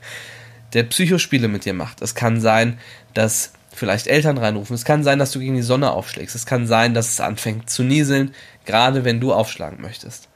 der 0.73 0.85
Psychospiele 0.85 1.49
mit 1.49 1.65
dir 1.65 1.75
macht. 1.75 2.03
Es 2.03 2.15
kann 2.15 2.41
sein, 2.41 2.79
dass 3.15 3.53
vielleicht 3.73 4.07
Eltern 4.07 4.39
reinrufen. 4.39 4.75
Es 4.75 4.85
kann 4.85 5.05
sein, 5.05 5.19
dass 5.19 5.31
du 5.31 5.39
gegen 5.39 5.55
die 5.55 5.63
Sonne 5.63 5.91
aufschlägst. 5.93 6.35
Es 6.35 6.47
kann 6.47 6.67
sein, 6.67 6.95
dass 6.95 7.11
es 7.11 7.21
anfängt 7.21 7.71
zu 7.71 7.83
nieseln, 7.83 8.35
gerade 8.65 9.05
wenn 9.05 9.21
du 9.21 9.33
aufschlagen 9.33 9.81
möchtest. 9.81 10.29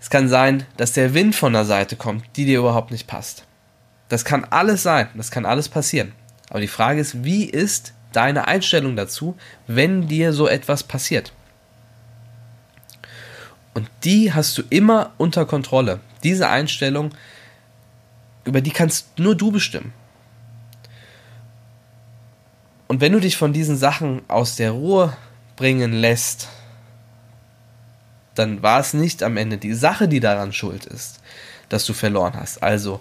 Es 0.00 0.08
kann 0.08 0.28
sein, 0.28 0.64
dass 0.76 0.92
der 0.92 1.14
Wind 1.14 1.34
von 1.34 1.52
der 1.52 1.64
Seite 1.64 1.96
kommt, 1.96 2.24
die 2.36 2.46
dir 2.46 2.60
überhaupt 2.60 2.90
nicht 2.90 3.06
passt. 3.06 3.44
Das 4.08 4.24
kann 4.24 4.44
alles 4.44 4.82
sein, 4.82 5.08
das 5.14 5.30
kann 5.30 5.46
alles 5.46 5.68
passieren. 5.68 6.12
Aber 6.50 6.60
die 6.60 6.68
Frage 6.68 7.00
ist, 7.00 7.24
wie 7.24 7.44
ist 7.44 7.94
deine 8.12 8.48
Einstellung 8.48 8.96
dazu, 8.96 9.36
wenn 9.66 10.08
dir 10.08 10.32
so 10.32 10.48
etwas 10.48 10.82
passiert? 10.82 11.32
Und 13.72 13.88
die 14.04 14.32
hast 14.32 14.58
du 14.58 14.62
immer 14.68 15.12
unter 15.16 15.46
Kontrolle. 15.46 16.00
Diese 16.24 16.48
Einstellung, 16.48 17.12
über 18.44 18.60
die 18.60 18.72
kannst 18.72 19.18
nur 19.18 19.36
du 19.36 19.52
bestimmen. 19.52 19.92
Und 22.88 23.00
wenn 23.00 23.12
du 23.12 23.20
dich 23.20 23.36
von 23.36 23.52
diesen 23.52 23.76
Sachen 23.76 24.22
aus 24.28 24.56
der 24.56 24.72
Ruhe 24.72 25.16
bringen 25.54 25.92
lässt, 25.92 26.48
dann 28.34 28.62
war 28.62 28.80
es 28.80 28.94
nicht 28.94 29.22
am 29.22 29.36
Ende 29.36 29.58
die 29.58 29.74
Sache, 29.74 30.08
die 30.08 30.18
daran 30.18 30.52
schuld 30.52 30.86
ist, 30.86 31.20
dass 31.68 31.86
du 31.86 31.92
verloren 31.92 32.34
hast. 32.34 32.62
Also 32.62 33.00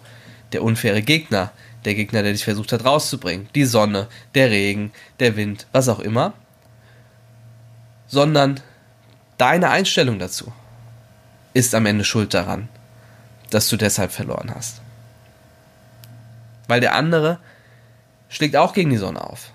der 0.51 0.63
unfaire 0.63 1.01
Gegner, 1.01 1.51
der 1.85 1.95
Gegner, 1.95 2.23
der 2.23 2.33
dich 2.33 2.43
versucht 2.43 2.71
hat 2.71 2.85
rauszubringen, 2.85 3.49
die 3.55 3.65
Sonne, 3.65 4.07
der 4.35 4.49
Regen, 4.49 4.91
der 5.19 5.35
Wind, 5.35 5.67
was 5.71 5.87
auch 5.87 5.99
immer, 5.99 6.33
sondern 8.07 8.59
deine 9.37 9.69
Einstellung 9.69 10.19
dazu 10.19 10.51
ist 11.53 11.73
am 11.73 11.85
Ende 11.85 12.03
schuld 12.03 12.33
daran, 12.33 12.67
dass 13.49 13.69
du 13.69 13.77
deshalb 13.77 14.11
verloren 14.11 14.53
hast. 14.53 14.81
Weil 16.67 16.81
der 16.81 16.93
andere 16.93 17.39
schlägt 18.29 18.55
auch 18.55 18.73
gegen 18.73 18.91
die 18.91 18.97
Sonne 18.97 19.23
auf. 19.23 19.51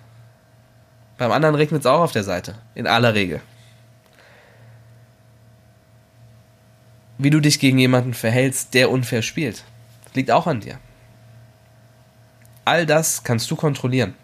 Beim 1.17 1.31
anderen 1.31 1.55
regnet 1.55 1.83
es 1.83 1.87
auch 1.87 2.01
auf 2.01 2.13
der 2.13 2.25
Seite, 2.25 2.57
in 2.75 2.87
aller 2.87 3.15
Regel. 3.15 3.41
Wie 7.19 7.31
du 7.31 7.39
dich 7.39 7.61
gegen 7.61 7.79
jemanden 7.79 8.15
verhältst, 8.15 8.75
der 8.75 8.91
unfair 8.91 9.23
spielt, 9.23 9.63
liegt 10.15 10.33
auch 10.33 10.49
an 10.49 10.61
dir. 10.61 10.79
All 12.65 12.87
das 12.87 13.25
kannst 13.25 13.51
du 13.51 13.57
kontrollieren. 13.57 14.15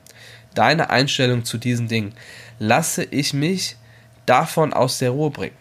Deine 0.54 0.90
Einstellung 0.90 1.44
zu 1.44 1.58
diesen 1.58 1.88
Dingen. 1.88 2.14
Lasse 2.58 3.04
ich 3.04 3.32
mich 3.34 3.76
davon 4.26 4.72
aus 4.72 4.98
der 4.98 5.10
Ruhe 5.10 5.30
bringen? 5.30 5.56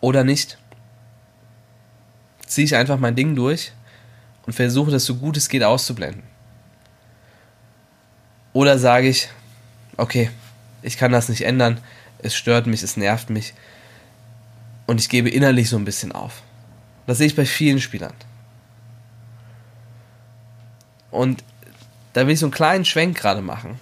Oder 0.00 0.24
nicht? 0.24 0.60
ziehe 2.50 2.64
ich 2.64 2.76
einfach 2.76 2.98
mein 2.98 3.16
Ding 3.16 3.34
durch 3.34 3.72
und 4.44 4.52
versuche 4.52 4.90
das 4.90 5.04
so 5.04 5.16
gut 5.16 5.36
es 5.36 5.48
geht 5.48 5.62
auszublenden. 5.62 6.22
Oder 8.52 8.78
sage 8.78 9.08
ich, 9.08 9.28
okay, 9.96 10.30
ich 10.82 10.96
kann 10.96 11.12
das 11.12 11.28
nicht 11.28 11.42
ändern, 11.42 11.80
es 12.18 12.34
stört 12.34 12.66
mich, 12.66 12.82
es 12.82 12.96
nervt 12.96 13.30
mich 13.30 13.54
und 14.86 15.00
ich 15.00 15.08
gebe 15.08 15.30
innerlich 15.30 15.68
so 15.70 15.76
ein 15.76 15.84
bisschen 15.84 16.12
auf. 16.12 16.42
Das 17.06 17.18
sehe 17.18 17.28
ich 17.28 17.36
bei 17.36 17.46
vielen 17.46 17.80
Spielern. 17.80 18.14
Und 21.10 21.44
da 22.12 22.26
will 22.26 22.34
ich 22.34 22.40
so 22.40 22.46
einen 22.46 22.52
kleinen 22.52 22.84
Schwenk 22.84 23.16
gerade 23.16 23.42
machen. 23.42 23.78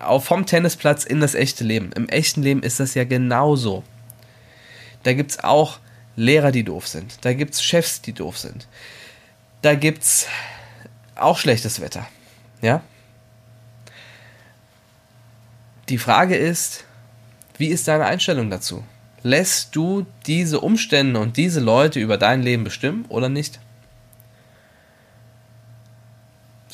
Auch 0.00 0.22
vom 0.22 0.46
Tennisplatz 0.46 1.04
in 1.04 1.20
das 1.20 1.34
echte 1.34 1.64
Leben. 1.64 1.92
Im 1.92 2.08
echten 2.08 2.42
Leben 2.42 2.62
ist 2.62 2.80
das 2.80 2.94
ja 2.94 3.04
genauso. 3.04 3.84
Da 5.02 5.12
gibt 5.12 5.32
es 5.32 5.44
auch 5.44 5.78
Lehrer, 6.16 6.52
die 6.52 6.64
doof 6.64 6.88
sind. 6.88 7.24
Da 7.24 7.32
gibt 7.32 7.54
es 7.54 7.62
Chefs, 7.62 8.00
die 8.00 8.12
doof 8.12 8.38
sind. 8.38 8.66
Da 9.62 9.74
gibt 9.74 10.02
es 10.02 10.26
auch 11.14 11.38
schlechtes 11.38 11.80
Wetter. 11.80 12.06
Ja? 12.60 12.82
Die 15.88 15.98
Frage 15.98 16.36
ist, 16.36 16.84
wie 17.58 17.68
ist 17.68 17.88
deine 17.88 18.06
Einstellung 18.06 18.50
dazu? 18.50 18.84
Lässt 19.22 19.74
du 19.76 20.06
diese 20.26 20.60
Umstände 20.60 21.20
und 21.20 21.36
diese 21.36 21.60
Leute 21.60 22.00
über 22.00 22.18
dein 22.18 22.42
Leben 22.42 22.64
bestimmen 22.64 23.04
oder 23.08 23.28
nicht? 23.28 23.60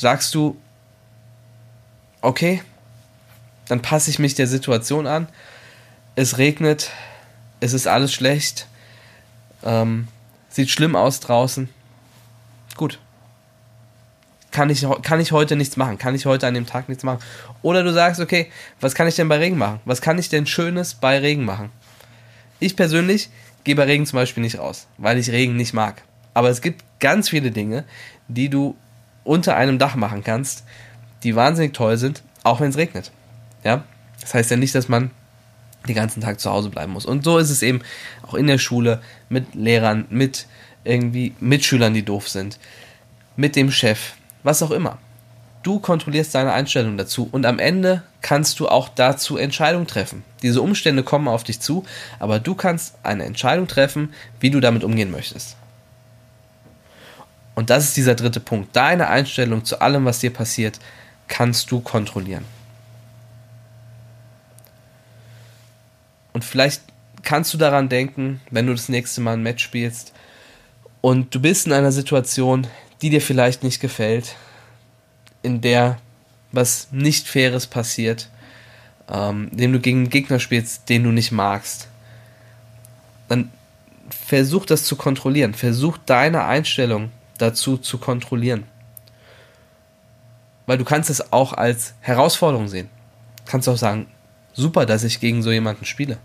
Sagst 0.00 0.35
du, 0.35 0.57
okay, 2.23 2.62
dann 3.69 3.83
passe 3.83 4.09
ich 4.09 4.19
mich 4.19 4.35
der 4.35 4.47
Situation 4.47 5.07
an. 5.07 5.28
Es 6.16 6.38
regnet, 6.38 6.90
es 7.61 7.75
ist 7.75 7.87
alles 7.87 8.11
schlecht, 8.11 8.66
ähm, 9.62 10.09
sieht 10.49 10.71
schlimm 10.71 10.97
aus 10.97 11.21
draußen. 11.21 11.69
Gut. 12.78 12.99
Kann 14.52 14.71
ich, 14.71 14.87
kann 15.02 15.21
ich 15.21 15.33
heute 15.33 15.54
nichts 15.54 15.76
machen? 15.76 15.99
Kann 15.99 16.14
ich 16.14 16.25
heute 16.25 16.47
an 16.47 16.54
dem 16.54 16.64
Tag 16.64 16.88
nichts 16.88 17.04
machen? 17.04 17.21
Oder 17.61 17.83
du 17.83 17.92
sagst, 17.92 18.23
okay, 18.23 18.50
was 18.80 18.95
kann 18.95 19.07
ich 19.07 19.16
denn 19.16 19.28
bei 19.28 19.37
Regen 19.37 19.59
machen? 19.59 19.80
Was 19.85 20.00
kann 20.00 20.16
ich 20.16 20.30
denn 20.30 20.47
Schönes 20.47 20.95
bei 20.95 21.19
Regen 21.19 21.45
machen? 21.45 21.71
Ich 22.59 22.75
persönlich 22.75 23.28
gehe 23.64 23.75
bei 23.75 23.85
Regen 23.85 24.07
zum 24.07 24.16
Beispiel 24.16 24.42
nicht 24.42 24.61
raus, 24.61 24.87
weil 24.97 25.19
ich 25.19 25.28
Regen 25.28 25.57
nicht 25.57 25.75
mag. 25.75 26.00
Aber 26.33 26.49
es 26.49 26.62
gibt 26.62 26.85
ganz 27.00 27.28
viele 27.28 27.50
Dinge, 27.50 27.85
die 28.28 28.49
du 28.49 28.78
unter 29.31 29.57
einem 29.57 29.79
Dach 29.79 29.95
machen 29.95 30.25
kannst, 30.25 30.65
die 31.23 31.37
wahnsinnig 31.37 31.73
toll 31.73 31.97
sind, 31.97 32.25
auch 32.43 32.59
wenn 32.59 32.71
es 32.71 32.77
regnet. 32.77 33.13
Ja? 33.63 33.85
Das 34.21 34.35
heißt 34.35 34.51
ja 34.51 34.57
nicht, 34.57 34.75
dass 34.75 34.89
man 34.89 35.13
den 35.87 35.95
ganzen 35.95 36.21
Tag 36.21 36.41
zu 36.41 36.51
Hause 36.51 36.69
bleiben 36.69 36.93
muss. 36.93 37.07
Und 37.07 37.23
so 37.23 37.39
ist 37.39 37.51
es 37.51 37.63
eben 37.63 37.81
auch 38.27 38.35
in 38.35 38.49
der 38.49 38.59
Schule 38.59 39.01
mit 39.29 39.55
Lehrern, 39.55 40.07
mit 40.11 40.47
irgendwie 40.83 41.33
Mitschülern, 41.39 41.95
die 41.95 42.05
doof 42.05 42.29
sind, 42.29 42.59
mit 43.37 43.55
dem 43.55 43.71
Chef, 43.71 44.15
was 44.43 44.65
auch 44.65 44.73
immer. 44.73 44.99
Du 45.63 45.79
kontrollierst 45.79 46.35
deine 46.35 46.53
Einstellung 46.53 46.97
dazu 46.97 47.29
und 47.31 47.47
am 47.47 47.61
Ende 47.61 48.03
kannst 48.23 48.59
du 48.59 48.69
auch 48.69 48.89
dazu 48.89 49.37
Entscheidungen 49.37 49.87
treffen. 49.87 50.25
Diese 50.43 50.61
Umstände 50.61 51.05
kommen 51.05 51.29
auf 51.29 51.45
dich 51.45 51.61
zu, 51.61 51.85
aber 52.19 52.41
du 52.41 52.57
kannst 52.57 52.97
eine 53.05 53.27
Entscheidung 53.27 53.69
treffen, 53.69 54.13
wie 54.41 54.51
du 54.51 54.59
damit 54.59 54.83
umgehen 54.83 55.13
möchtest. 55.13 55.57
Und 57.54 57.71
das 57.71 57.85
ist 57.85 57.97
dieser 57.97 58.14
dritte 58.14 58.40
Punkt. 58.40 58.75
Deine 58.75 59.09
Einstellung 59.09 59.64
zu 59.64 59.80
allem, 59.80 60.04
was 60.04 60.21
dir 60.21 60.33
passiert, 60.33 60.78
kannst 61.28 61.71
du 61.71 61.80
kontrollieren. 61.80 62.45
Und 66.33 66.45
vielleicht 66.45 66.83
kannst 67.23 67.52
du 67.52 67.59
daran 67.59 67.88
denken, 67.88 68.40
wenn 68.50 68.66
du 68.66 68.73
das 68.73 68.88
nächste 68.88 69.21
Mal 69.21 69.35
ein 69.35 69.42
Match 69.42 69.62
spielst 69.62 70.12
und 71.01 71.35
du 71.35 71.40
bist 71.40 71.66
in 71.66 71.72
einer 71.72 71.92
Situation, 71.92 72.66
die 73.03 73.11
dir 73.11 73.20
vielleicht 73.20 73.62
nicht 73.62 73.81
gefällt, 73.81 74.37
in 75.42 75.61
der 75.61 75.98
was 76.53 76.88
nicht 76.90 77.29
Faires 77.29 77.66
passiert, 77.66 78.29
ähm, 79.09 79.48
indem 79.53 79.72
du 79.72 79.81
gegen 79.81 79.98
einen 79.98 80.11
Gegner 80.11 80.40
spielst, 80.40 80.88
den 80.88 81.05
du 81.05 81.11
nicht 81.11 81.33
magst, 81.33 81.88
dann 83.29 83.51
versuch 84.11 84.66
das 84.66 84.85
zu 84.85 84.96
kontrollieren. 84.96 85.55
Versuch 85.55 85.98
deine 85.98 86.44
Einstellung 86.44 87.11
dazu 87.40 87.76
zu 87.76 87.98
kontrollieren. 87.98 88.64
Weil 90.66 90.79
du 90.79 90.85
kannst 90.85 91.11
es 91.11 91.33
auch 91.33 91.53
als 91.53 91.94
Herausforderung 92.00 92.68
sehen. 92.68 92.88
Du 93.44 93.50
kannst 93.50 93.68
auch 93.68 93.76
sagen, 93.76 94.07
super, 94.53 94.87
dass 94.87 95.05
ich 95.05 95.20
gegen 95.20 95.42
so 95.42 95.50
jemanden 95.50 95.85
spiele. 95.85 96.18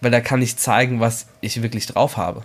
Weil 0.00 0.10
da 0.10 0.20
kann 0.20 0.42
ich 0.42 0.56
zeigen, 0.56 1.00
was 1.00 1.26
ich 1.40 1.62
wirklich 1.62 1.86
drauf 1.86 2.16
habe. 2.16 2.40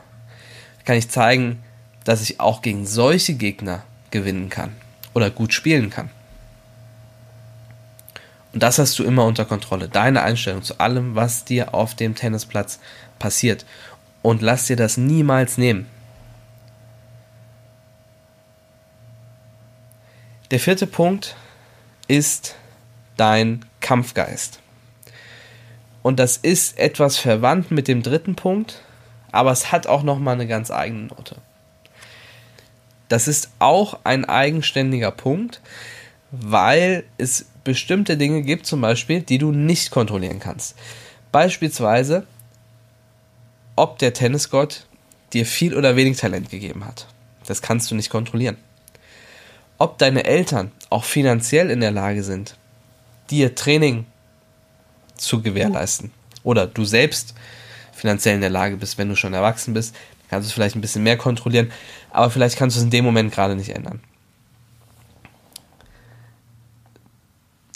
Da 0.78 0.84
kann 0.86 0.96
ich 0.96 1.10
zeigen, 1.10 1.64
dass 2.04 2.22
ich 2.22 2.40
auch 2.40 2.62
gegen 2.62 2.86
solche 2.86 3.34
Gegner 3.34 3.84
gewinnen 4.12 4.50
kann 4.50 4.74
oder 5.14 5.30
gut 5.30 5.54
spielen 5.54 5.90
kann. 5.90 6.10
Und 8.54 8.64
das 8.64 8.80
hast 8.80 8.98
du 8.98 9.04
immer 9.04 9.26
unter 9.26 9.46
Kontrolle. 9.46 9.90
Deine 9.90 10.22
Einstellung 10.22 10.64
zu 10.64 10.80
allem, 10.80 11.16
was 11.16 11.44
dir 11.44 11.74
auf 11.74 11.96
dem 11.96 12.16
Tennisplatz 12.16 12.80
passiert. 13.20 13.66
Und 14.22 14.42
lass 14.42 14.68
dir 14.68 14.76
das 14.76 14.98
niemals 14.98 15.58
nehmen. 15.58 15.88
Der 20.50 20.62
vierte 20.62 20.88
Punkt 20.88 21.36
ist 22.08 22.56
dein 23.18 23.66
Kampfgeist. 23.82 24.62
Und 26.04 26.20
das 26.20 26.38
ist 26.38 26.78
etwas 26.80 27.18
verwandt 27.18 27.70
mit 27.70 27.90
dem 27.90 28.02
dritten 28.02 28.36
Punkt, 28.36 28.82
aber 29.34 29.52
es 29.52 29.74
hat 29.74 29.88
auch 29.88 30.04
noch 30.04 30.20
mal 30.20 30.32
eine 30.32 30.48
ganz 30.48 30.72
eigene 30.72 31.08
Note. 31.08 31.36
Das 33.10 33.28
ist 33.28 33.50
auch 33.60 34.00
ein 34.06 34.24
eigenständiger 34.24 35.12
Punkt, 35.12 35.60
weil 36.32 37.04
es 37.18 37.48
bestimmte 37.66 38.16
Dinge 38.16 38.42
gibt, 38.42 38.66
zum 38.66 38.80
Beispiel, 38.80 39.22
die 39.22 39.40
du 39.40 39.52
nicht 39.52 39.92
kontrollieren 39.92 40.40
kannst. 40.40 40.78
Beispielsweise, 41.34 42.26
ob 43.76 43.98
der 43.98 44.14
Tennisgott 44.14 44.86
dir 45.34 45.46
viel 45.46 45.76
oder 45.76 45.98
wenig 45.98 46.18
Talent 46.18 46.50
gegeben 46.50 46.86
hat. 46.86 47.06
Das 47.46 47.62
kannst 47.62 47.92
du 47.92 47.96
nicht 47.96 48.10
kontrollieren 48.10 48.56
ob 49.78 49.98
deine 49.98 50.24
Eltern 50.26 50.72
auch 50.90 51.04
finanziell 51.04 51.70
in 51.70 51.82
der 51.82 51.92
Lage 51.92 52.24
sind, 52.24 52.58
dir 53.30 53.56
Training 53.56 54.06
zu 55.18 55.42
gewährleisten 55.42 56.12
oder 56.44 56.68
du 56.68 56.86
selbst 56.86 57.34
finanziell 57.94 58.36
in 58.36 58.42
der 58.42 58.50
Lage 58.50 58.78
bist, 58.78 58.98
wenn 58.98 59.10
du 59.10 59.16
schon 59.16 59.34
erwachsen 59.34 59.74
bist, 59.74 59.96
kannst 60.30 60.48
du 60.48 60.50
es 60.50 60.54
vielleicht 60.54 60.76
ein 60.76 60.82
bisschen 60.82 61.04
mehr 61.04 61.18
kontrollieren, 61.18 61.72
aber 62.12 62.30
vielleicht 62.30 62.58
kannst 62.58 62.76
du 62.76 62.80
es 62.80 62.84
in 62.86 62.92
dem 62.92 63.06
Moment 63.06 63.34
gerade 63.34 63.56
nicht 63.56 63.70
ändern. 63.70 64.02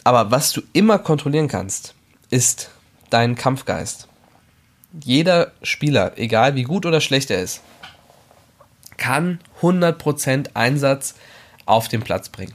Aber 0.04 0.32
was 0.32 0.52
du 0.52 0.62
immer 0.74 1.00
kontrollieren 1.00 1.48
kannst, 1.48 1.94
ist 2.30 2.72
dein 3.10 3.36
Kampfgeist. 3.36 4.08
Jeder 5.04 5.52
Spieler, 5.62 6.14
egal 6.18 6.56
wie 6.56 6.64
gut 6.64 6.86
oder 6.86 7.02
schlecht 7.02 7.30
er 7.30 7.42
ist, 7.42 7.62
kann 8.98 9.40
100% 9.62 10.50
Einsatz 10.54 11.16
auf 11.66 11.88
den 11.88 12.02
Platz 12.02 12.30
bringen. 12.30 12.54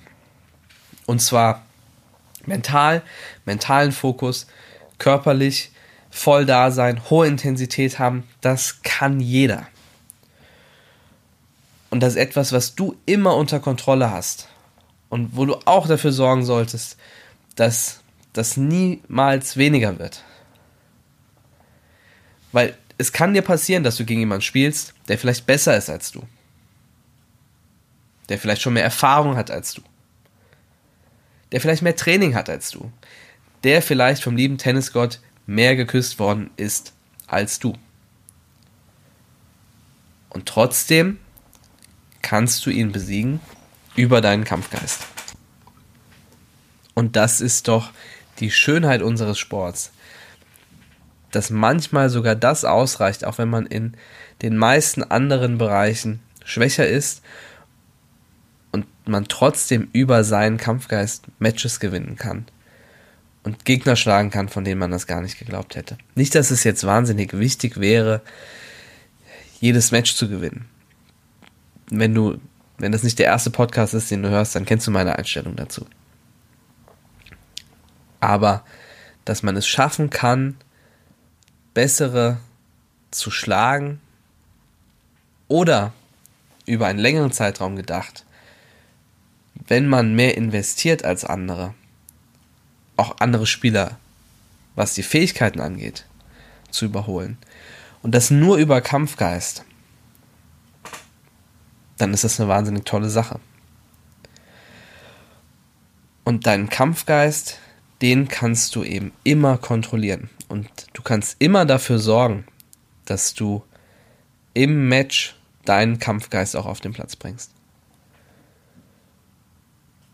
Und 1.07 1.21
zwar 1.21 1.65
mental, 2.45 3.03
mentalen 3.45 3.93
Fokus, 3.93 4.47
körperlich, 4.99 5.71
voll 6.11 6.47
da 6.47 6.71
sein, 6.71 7.09
hohe 7.11 7.27
Intensität 7.27 7.99
haben, 7.99 8.25
das 8.41 8.83
kann 8.83 9.21
jeder. 9.21 9.67
Und 11.91 12.01
das 12.01 12.15
ist 12.15 12.21
etwas, 12.21 12.53
was 12.53 12.75
du 12.75 12.97
immer 13.07 13.37
unter 13.37 13.61
Kontrolle 13.61 14.11
hast. 14.11 14.49
Und 15.09 15.37
wo 15.37 15.45
du 15.45 15.57
auch 15.67 15.87
dafür 15.87 16.13
sorgen 16.13 16.45
solltest, 16.45 16.97
dass 17.55 18.01
das 18.33 18.57
niemals 18.57 19.57
weniger 19.57 19.99
wird. 19.99 20.25
Weil 22.53 22.77
es 22.99 23.13
kann 23.13 23.35
dir 23.35 23.43
passieren, 23.43 23.85
dass 23.85 23.97
du 23.97 24.05
gegen 24.05 24.21
jemanden 24.21 24.43
spielst, 24.43 24.95
der 25.09 25.19
vielleicht 25.19 25.47
besser 25.47 25.77
ist 25.77 25.89
als 25.89 26.11
du 26.11 26.27
der 28.29 28.39
vielleicht 28.39 28.63
schon 28.63 28.75
mehr 28.75 28.85
Erfahrung 28.85 29.37
hat 29.37 29.51
als 29.51 29.75
du, 29.75 29.83
der 31.53 31.61
vielleicht 31.61 31.83
mehr 31.83 31.97
Training 31.97 32.35
hat 32.35 32.49
als 32.49 32.71
du, 32.71 32.91
der 33.65 33.83
vielleicht 33.83 34.23
vom 34.23 34.37
lieben 34.37 34.59
Tennisgott 34.59 35.21
mehr 35.47 35.77
geküsst 35.77 36.19
worden 36.19 36.51
ist 36.57 36.93
als 37.27 37.59
du. 37.59 37.75
Und 40.31 40.47
trotzdem 40.47 41.19
kannst 42.23 42.67
du 42.67 42.71
ihn 42.71 42.93
besiegen 42.93 43.41
über 43.95 44.21
deinen 44.21 44.45
Kampfgeist. 44.45 45.07
Und 46.95 47.17
das 47.17 47.41
ist 47.41 47.69
doch 47.69 47.91
die 48.41 48.51
Schönheit 48.51 49.03
unseres 49.03 49.39
Sports, 49.39 49.93
dass 51.31 51.51
manchmal 51.51 52.11
sogar 52.11 52.35
das 52.35 52.65
ausreicht, 52.65 53.25
auch 53.25 53.39
wenn 53.39 53.49
man 53.49 53.67
in 53.67 53.97
den 54.43 54.57
meisten 54.57 55.03
anderen 55.03 55.59
Bereichen 55.59 56.21
schwächer 56.45 56.87
ist 56.87 57.23
und 58.77 58.87
man 59.09 59.27
trotzdem 59.27 59.89
über 59.93 60.23
seinen 60.23 60.59
Kampfgeist 60.59 61.25
Matches 61.39 61.81
gewinnen 61.81 62.17
kann 62.17 62.45
und 63.43 63.65
Gegner 63.65 63.97
schlagen 63.97 64.31
kann, 64.31 64.51
von 64.51 64.65
denen 64.65 64.79
man 64.79 64.91
das 64.91 65.07
gar 65.07 65.23
nicht 65.23 65.39
geglaubt 65.39 65.77
hätte. 65.77 65.97
Nicht, 66.15 66.35
dass 66.35 66.51
es 66.51 66.63
jetzt 66.63 66.85
wahnsinnig 66.85 67.33
wichtig 67.33 67.81
wäre, 67.81 68.21
jedes 69.61 69.93
Match 69.93 70.15
zu 70.15 70.29
gewinnen. 70.29 70.67
Wenn 71.89 72.15
du, 72.15 72.39
wenn 72.77 72.93
das 72.93 73.03
nicht 73.03 73.19
der 73.19 73.27
erste 73.27 73.49
Podcast 73.51 73.95
ist, 73.95 74.11
den 74.11 74.23
du 74.23 74.29
hörst, 74.29 74.55
dann 74.55 74.67
kennst 74.67 74.87
du 74.87 74.91
meine 74.91 75.17
Einstellung 75.17 75.57
dazu. 75.57 75.87
Aber 78.21 78.63
dass 79.25 79.43
man 79.43 79.57
es 79.57 79.67
schaffen 79.67 80.11
kann, 80.11 80.57
bessere 81.73 82.37
zu 83.11 83.31
schlagen 83.31 84.01
oder 85.49 85.95
über 86.67 86.89
einen 86.89 86.99
längeren 86.99 87.33
Zeitraum 87.33 87.77
gedacht, 87.77 88.27
wenn 89.67 89.89
man 89.89 90.15
mehr 90.15 90.37
investiert 90.37 91.05
als 91.05 91.25
andere, 91.25 91.75
auch 92.97 93.17
andere 93.21 93.47
Spieler, 93.47 93.99
was 94.75 94.95
die 94.95 95.03
Fähigkeiten 95.03 95.61
angeht, 95.61 96.07
zu 96.71 96.85
überholen. 96.85 97.39
Und 98.03 98.15
das 98.15 98.31
nur 98.31 98.57
über 98.59 98.81
Kampfgeist. 98.81 99.65
Dann 101.99 102.13
ist 102.13 102.25
das 102.25 102.39
eine 102.39 102.49
wahnsinnig 102.49 102.85
tolle 102.85 103.09
Sache. 103.09 103.41
Und 106.25 106.47
deinen 106.47 106.69
Kampfgeist, 106.69 107.59
den 108.03 108.29
kannst 108.29 108.77
du 108.77 108.85
eben 108.85 109.13
immer 109.25 109.59
kontrollieren. 109.59 110.29
Und 110.49 110.69
du 110.93 111.03
kannst 111.03 111.37
immer 111.39 111.65
dafür 111.65 111.99
sorgen, 111.99 112.45
dass 113.07 113.35
du 113.35 113.63
im 114.55 114.89
Match 114.89 115.37
deinen 115.65 115.99
Kampfgeist 115.99 116.57
auch 116.57 116.67
auf 116.67 116.81
den 116.81 116.93
Platz 116.93 117.17
bringst. 117.17 117.56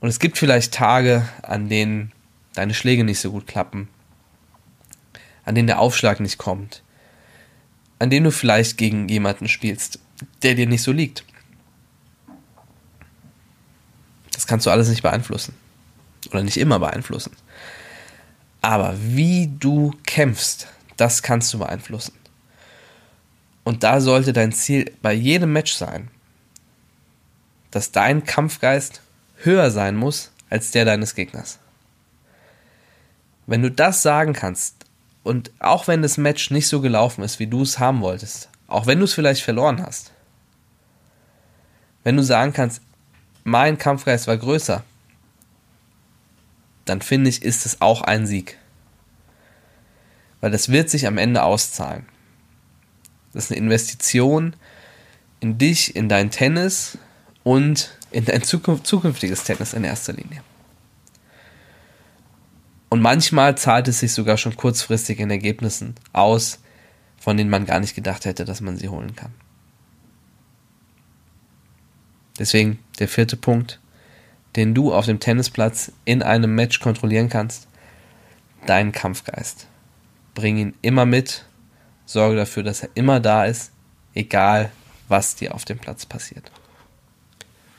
Und 0.03 0.09
es 0.09 0.19
gibt 0.19 0.37
vielleicht 0.37 0.75
Tage, 0.75 1.29
an 1.43 1.69
denen 1.69 2.11
deine 2.55 2.75
Schläge 2.75 3.05
nicht 3.05 3.21
so 3.21 3.31
gut 3.31 3.47
klappen, 3.47 3.89
an 5.45 5.55
denen 5.55 5.69
der 5.69 5.79
Aufschlag 5.79 6.19
nicht 6.19 6.39
kommt, 6.39 6.83
an 8.01 8.11
denen 8.11 8.25
du 8.25 8.33
vielleicht 8.33 8.77
gegen 8.79 9.09
jemanden 9.09 9.47
spielst, 9.47 10.01
der 10.43 10.57
dir 10.57 10.67
nicht 10.67 10.83
so 10.83 10.91
liegt. 10.91 11.25
Das 14.33 14.49
kannst 14.49 14.67
du 14.67 14.71
alles 14.71 14.89
nicht 14.89 15.03
beeinflussen. 15.03 15.55
Oder 16.31 16.43
nicht 16.43 16.57
immer 16.57 16.81
beeinflussen. 16.81 17.37
Aber 18.61 18.97
wie 18.99 19.53
du 19.57 19.95
kämpfst, 20.05 20.67
das 20.97 21.23
kannst 21.23 21.55
du 21.55 21.61
beeinflussen. 21.61 22.15
Und 23.63 23.85
da 23.85 24.01
sollte 24.01 24.33
dein 24.33 24.51
Ziel 24.51 24.93
bei 25.01 25.13
jedem 25.13 25.53
Match 25.53 25.75
sein, 25.75 26.09
dass 27.71 27.93
dein 27.93 28.25
Kampfgeist 28.25 29.02
höher 29.45 29.71
sein 29.71 29.97
muss 29.97 30.33
als 30.51 30.71
der 30.71 30.85
deines 30.85 31.15
Gegners. 31.15 31.59
Wenn 33.47 33.63
du 33.63 33.71
das 33.71 34.03
sagen 34.03 34.33
kannst, 34.33 34.87
und 35.25 35.53
auch 35.61 35.87
wenn 35.87 36.03
das 36.03 36.17
Match 36.17 36.51
nicht 36.51 36.67
so 36.67 36.81
gelaufen 36.81 37.23
ist, 37.23 37.39
wie 37.39 37.47
du 37.47 37.63
es 37.63 37.79
haben 37.79 38.01
wolltest, 38.01 38.49
auch 38.67 38.87
wenn 38.87 38.99
du 38.99 39.05
es 39.05 39.15
vielleicht 39.15 39.43
verloren 39.43 39.83
hast, 39.85 40.13
wenn 42.05 42.17
du 42.17 42.23
sagen 42.23 42.53
kannst, 42.53 42.83
mein 43.45 43.79
Kampfgeist 43.79 44.27
war 44.27 44.37
größer, 44.37 44.83
dann 46.85 47.01
finde 47.01 47.31
ich, 47.31 47.43
ist 47.43 47.67
es 47.67 47.81
auch 47.81 48.03
ein 48.03 48.27
Sieg. 48.27 48.59
Weil 50.41 50.51
das 50.51 50.71
wird 50.71 50.91
sich 50.91 51.07
am 51.07 51.19
Ende 51.19 51.45
auszahlen. 51.45 52.07
Das 53.33 53.45
ist 53.45 53.53
eine 53.53 53.61
Investition 53.61 54.57
in 55.41 55.59
dich, 55.59 55.95
in 55.95 56.09
dein 56.09 56.31
Tennis 56.31 56.99
und 57.45 57.97
in 58.11 58.25
dein 58.25 58.43
zukünftiges 58.43 59.45
Tennis 59.45 59.73
in 59.73 59.85
erster 59.85 60.13
Linie. 60.13 60.43
Und 62.89 63.01
manchmal 63.01 63.57
zahlt 63.57 63.89
es 63.89 64.01
sich 64.01 64.13
sogar 64.13 64.37
schon 64.37 64.57
kurzfristig 64.57 65.19
in 65.19 65.31
Ergebnissen 65.31 65.95
aus, 66.13 66.59
von 67.19 67.37
denen 67.37 67.49
man 67.49 67.65
gar 67.65 67.81
nicht 67.81 67.95
gedacht 67.95 68.27
hätte, 68.27 68.45
dass 68.45 68.61
man 68.61 68.77
sie 68.77 68.89
holen 68.89 69.17
kann. 69.17 69.33
Deswegen 72.39 72.79
der 72.99 73.09
vierte 73.09 73.37
Punkt, 73.37 73.81
den 74.57 74.75
du 74.75 74.93
auf 74.93 75.07
dem 75.07 75.21
Tennisplatz 75.21 75.93
in 76.05 76.23
einem 76.23 76.55
Match 76.55 76.81
kontrollieren 76.81 77.29
kannst, 77.29 77.67
dein 78.67 78.93
Kampfgeist. 78.93 79.67
Bring 80.35 80.59
ihn 80.59 80.75
immer 80.83 81.07
mit, 81.07 81.47
sorge 82.05 82.37
dafür, 82.37 82.63
dass 82.63 82.83
er 82.83 82.91
immer 82.95 83.21
da 83.21 83.45
ist, 83.45 83.73
egal 84.15 84.71
was 85.09 85.35
dir 85.35 85.55
auf 85.55 85.65
dem 85.65 85.79
Platz 85.79 86.05
passiert. 86.05 86.51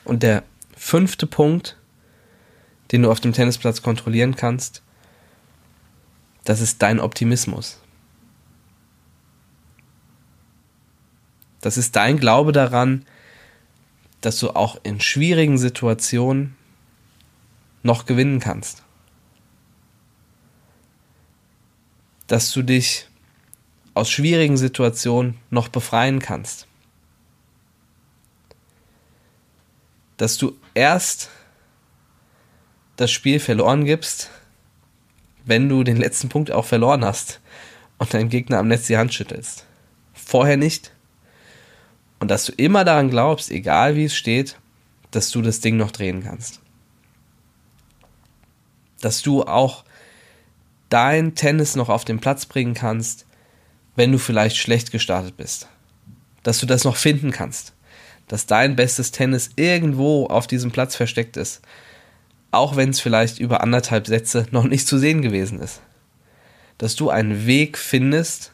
Und 0.05 0.23
der 0.23 0.43
fünfte 0.75 1.27
Punkt, 1.27 1.77
den 2.91 3.03
du 3.03 3.11
auf 3.11 3.19
dem 3.19 3.33
Tennisplatz 3.33 3.81
kontrollieren 3.81 4.35
kannst, 4.35 4.81
das 6.43 6.59
ist 6.59 6.81
dein 6.81 6.99
Optimismus. 6.99 7.79
Das 11.61 11.77
ist 11.77 11.95
dein 11.95 12.17
Glaube 12.17 12.51
daran, 12.51 13.05
dass 14.19 14.37
du 14.39 14.49
auch 14.51 14.77
in 14.83 14.99
schwierigen 14.99 15.57
Situationen 15.57 16.55
noch 17.83 18.05
gewinnen 18.05 18.39
kannst. 18.39 18.83
Dass 22.27 22.51
du 22.51 22.61
dich 22.61 23.07
aus 23.93 24.09
schwierigen 24.09 24.57
Situationen 24.57 25.37
noch 25.49 25.69
befreien 25.69 26.19
kannst. 26.19 26.67
Dass 30.23 30.37
du 30.37 30.57
erst 30.73 31.29
das 32.95 33.11
Spiel 33.11 33.41
verloren 33.41 33.83
gibst, 33.83 34.29
wenn 35.43 35.67
du 35.67 35.83
den 35.83 35.97
letzten 35.97 36.29
Punkt 36.29 36.49
auch 36.49 36.63
verloren 36.63 37.03
hast 37.03 37.41
und 37.97 38.13
deinem 38.13 38.29
Gegner 38.29 38.59
am 38.59 38.69
Netz 38.69 38.87
die 38.87 38.95
Hand 38.95 39.13
schüttelst. 39.13 39.65
Vorher 40.13 40.55
nicht. 40.55 40.93
Und 42.21 42.31
dass 42.31 42.45
du 42.45 42.53
immer 42.53 42.85
daran 42.85 43.09
glaubst, 43.09 43.51
egal 43.51 43.97
wie 43.97 44.05
es 44.05 44.15
steht, 44.15 44.57
dass 45.11 45.29
du 45.29 45.41
das 45.41 45.59
Ding 45.59 45.75
noch 45.75 45.91
drehen 45.91 46.23
kannst. 46.23 46.61
Dass 49.01 49.23
du 49.23 49.43
auch 49.43 49.83
dein 50.87 51.35
Tennis 51.35 51.75
noch 51.75 51.89
auf 51.89 52.05
den 52.05 52.21
Platz 52.21 52.45
bringen 52.45 52.75
kannst, 52.75 53.25
wenn 53.97 54.13
du 54.13 54.19
vielleicht 54.19 54.55
schlecht 54.55 54.93
gestartet 54.93 55.35
bist. 55.35 55.67
Dass 56.43 56.59
du 56.59 56.65
das 56.65 56.85
noch 56.85 56.95
finden 56.95 57.31
kannst. 57.31 57.73
Dass 58.27 58.45
dein 58.45 58.75
bestes 58.75 59.11
Tennis 59.11 59.51
irgendwo 59.55 60.27
auf 60.27 60.47
diesem 60.47 60.71
Platz 60.71 60.95
versteckt 60.95 61.37
ist 61.37 61.61
auch 62.53 62.75
wenn 62.75 62.91
es 62.91 62.99
vielleicht 62.99 63.39
über 63.39 63.61
anderthalb 63.61 64.05
Sätze 64.05 64.45
noch 64.51 64.65
nicht 64.65 64.87
zu 64.87 64.99
sehen 64.99 65.23
gewesen 65.23 65.59
ist. 65.59 65.81
Dass 66.77 66.95
du 66.95 67.09
einen 67.09 67.47
Weg 67.47 67.79
findest, 67.79 68.51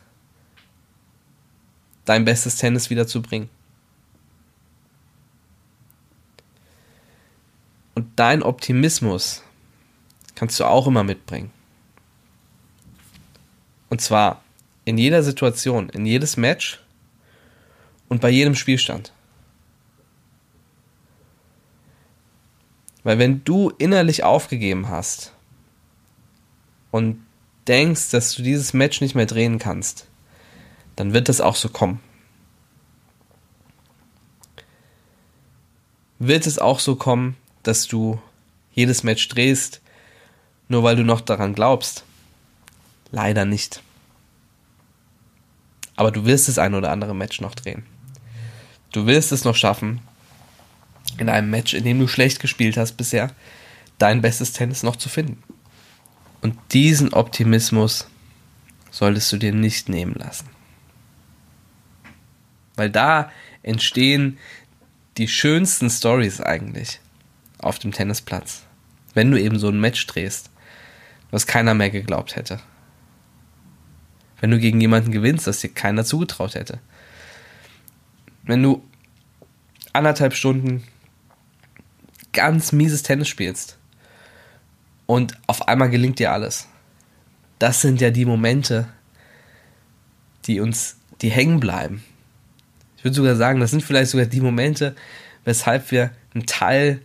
dein 2.05 2.23
bestes 2.23 2.55
Tennis 2.55 2.89
wieder 2.89 3.07
zu 3.07 3.21
bringen. 3.21 3.49
Und 7.93 8.07
dein 8.15 8.41
Optimismus 8.41 9.43
kannst 10.33 10.57
du 10.61 10.63
auch 10.63 10.87
immer 10.87 11.03
mitbringen. 11.03 11.51
Und 13.89 13.99
zwar 13.99 14.41
in 14.85 14.97
jeder 14.97 15.23
Situation, 15.23 15.89
in 15.89 16.05
jedes 16.05 16.37
Match 16.37 16.79
und 18.07 18.21
bei 18.21 18.29
jedem 18.29 18.55
Spielstand. 18.55 19.11
Weil 23.09 23.17
wenn 23.17 23.43
du 23.43 23.71
innerlich 23.71 24.23
aufgegeben 24.23 24.87
hast 24.89 25.33
und 26.91 27.25
denkst, 27.67 28.11
dass 28.11 28.35
du 28.35 28.43
dieses 28.43 28.73
Match 28.73 29.01
nicht 29.01 29.15
mehr 29.15 29.25
drehen 29.25 29.57
kannst, 29.57 30.05
dann 30.95 31.11
wird 31.11 31.27
das 31.27 31.41
auch 31.41 31.55
so 31.55 31.69
kommen. 31.69 32.01
Wird 36.19 36.45
es 36.45 36.59
auch 36.59 36.79
so 36.79 36.97
kommen, 36.97 37.35
dass 37.63 37.87
du 37.87 38.21
jedes 38.75 39.01
Match 39.01 39.27
drehst, 39.27 39.81
nur 40.67 40.83
weil 40.83 40.95
du 40.95 41.03
noch 41.03 41.21
daran 41.21 41.55
glaubst? 41.55 42.03
Leider 43.09 43.43
nicht. 43.43 43.81
Aber 45.95 46.11
du 46.11 46.25
wirst 46.25 46.47
das 46.47 46.59
ein 46.59 46.75
oder 46.75 46.91
andere 46.91 47.15
Match 47.15 47.41
noch 47.41 47.55
drehen. 47.55 47.87
Du 48.91 49.07
wirst 49.07 49.31
es 49.31 49.45
noch 49.45 49.55
schaffen, 49.55 49.99
in 51.19 51.29
einem 51.29 51.49
Match, 51.49 51.73
in 51.73 51.83
dem 51.83 51.99
du 51.99 52.07
schlecht 52.07 52.39
gespielt 52.39 52.77
hast 52.77 52.93
bisher, 52.93 53.31
dein 53.97 54.21
bestes 54.21 54.53
Tennis 54.53 54.83
noch 54.83 54.95
zu 54.95 55.09
finden. 55.09 55.43
Und 56.41 56.55
diesen 56.71 57.13
Optimismus 57.13 58.07
solltest 58.91 59.31
du 59.31 59.37
dir 59.37 59.53
nicht 59.53 59.89
nehmen 59.89 60.15
lassen. 60.15 60.49
Weil 62.75 62.89
da 62.89 63.31
entstehen 63.61 64.37
die 65.17 65.27
schönsten 65.27 65.89
Stories 65.89 66.39
eigentlich 66.39 67.01
auf 67.57 67.77
dem 67.77 67.91
Tennisplatz. 67.91 68.63
Wenn 69.13 69.31
du 69.31 69.39
eben 69.39 69.59
so 69.59 69.67
ein 69.67 69.81
Match 69.81 70.05
drehst, 70.07 70.49
was 71.29 71.45
keiner 71.45 71.73
mehr 71.73 71.89
geglaubt 71.89 72.35
hätte. 72.35 72.59
Wenn 74.39 74.51
du 74.51 74.59
gegen 74.59 74.79
jemanden 74.79 75.11
gewinnst, 75.11 75.45
das 75.45 75.59
dir 75.59 75.69
keiner 75.69 76.05
zugetraut 76.05 76.55
hätte. 76.55 76.79
Wenn 78.43 78.63
du 78.63 78.81
anderthalb 79.91 80.33
Stunden 80.33 80.83
ganz 82.39 82.71
mieses 82.71 83.03
Tennis 83.03 83.27
spielst 83.27 83.77
und 85.07 85.37
auf 85.45 85.67
einmal 85.67 85.89
gelingt 85.89 86.19
dir 86.19 86.31
alles. 86.31 86.69
Das 87.59 87.81
sind 87.81 87.99
ja 87.99 88.11
die 88.11 88.23
Momente, 88.23 88.87
die 90.45 90.61
uns, 90.61 90.95
die 91.21 91.29
hängen 91.29 91.59
bleiben. 91.59 92.01
Ich 92.95 93.03
würde 93.03 93.15
sogar 93.15 93.35
sagen, 93.35 93.59
das 93.59 93.71
sind 93.71 93.83
vielleicht 93.83 94.11
sogar 94.11 94.25
die 94.25 94.39
Momente, 94.39 94.95
weshalb 95.43 95.91
wir 95.91 96.11
einen 96.33 96.45
Teil 96.45 97.01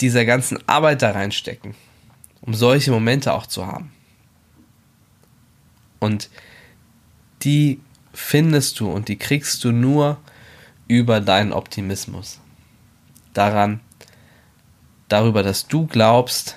dieser 0.00 0.24
ganzen 0.24 0.66
Arbeit 0.66 1.02
da 1.02 1.10
reinstecken, 1.10 1.74
um 2.40 2.54
solche 2.54 2.92
Momente 2.92 3.34
auch 3.34 3.46
zu 3.46 3.66
haben. 3.66 3.92
Und 6.00 6.30
die 7.42 7.78
findest 8.14 8.80
du 8.80 8.90
und 8.90 9.08
die 9.08 9.18
kriegst 9.18 9.62
du 9.64 9.70
nur 9.70 10.18
über 10.88 11.20
deinen 11.20 11.52
Optimismus. 11.52 12.41
Daran, 13.34 13.80
darüber, 15.08 15.42
dass 15.42 15.66
du 15.66 15.86
glaubst, 15.86 16.56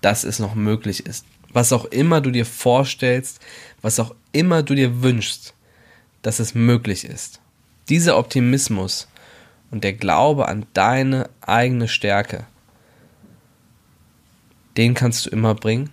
dass 0.00 0.24
es 0.24 0.38
noch 0.38 0.54
möglich 0.54 1.06
ist. 1.06 1.26
Was 1.52 1.72
auch 1.72 1.84
immer 1.86 2.20
du 2.20 2.30
dir 2.30 2.46
vorstellst, 2.46 3.40
was 3.82 3.98
auch 3.98 4.14
immer 4.32 4.62
du 4.62 4.74
dir 4.74 5.02
wünschst, 5.02 5.54
dass 6.22 6.38
es 6.38 6.54
möglich 6.54 7.04
ist. 7.04 7.40
Dieser 7.88 8.16
Optimismus 8.18 9.08
und 9.70 9.84
der 9.84 9.92
Glaube 9.92 10.48
an 10.48 10.66
deine 10.74 11.28
eigene 11.40 11.88
Stärke, 11.88 12.46
den 14.76 14.94
kannst 14.94 15.26
du 15.26 15.30
immer 15.30 15.54
bringen 15.54 15.90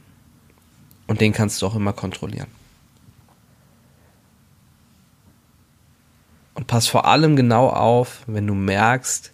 und 1.07 1.21
den 1.21 1.33
kannst 1.33 1.62
du 1.62 1.67
auch 1.67 1.75
immer 1.75 1.93
kontrollieren. 1.93 2.49
Und 6.53 6.67
pass 6.67 6.88
vor 6.88 7.05
allem 7.05 7.36
genau 7.36 7.69
auf, 7.69 8.23
wenn 8.27 8.47
du 8.47 8.55
merkst, 8.55 9.31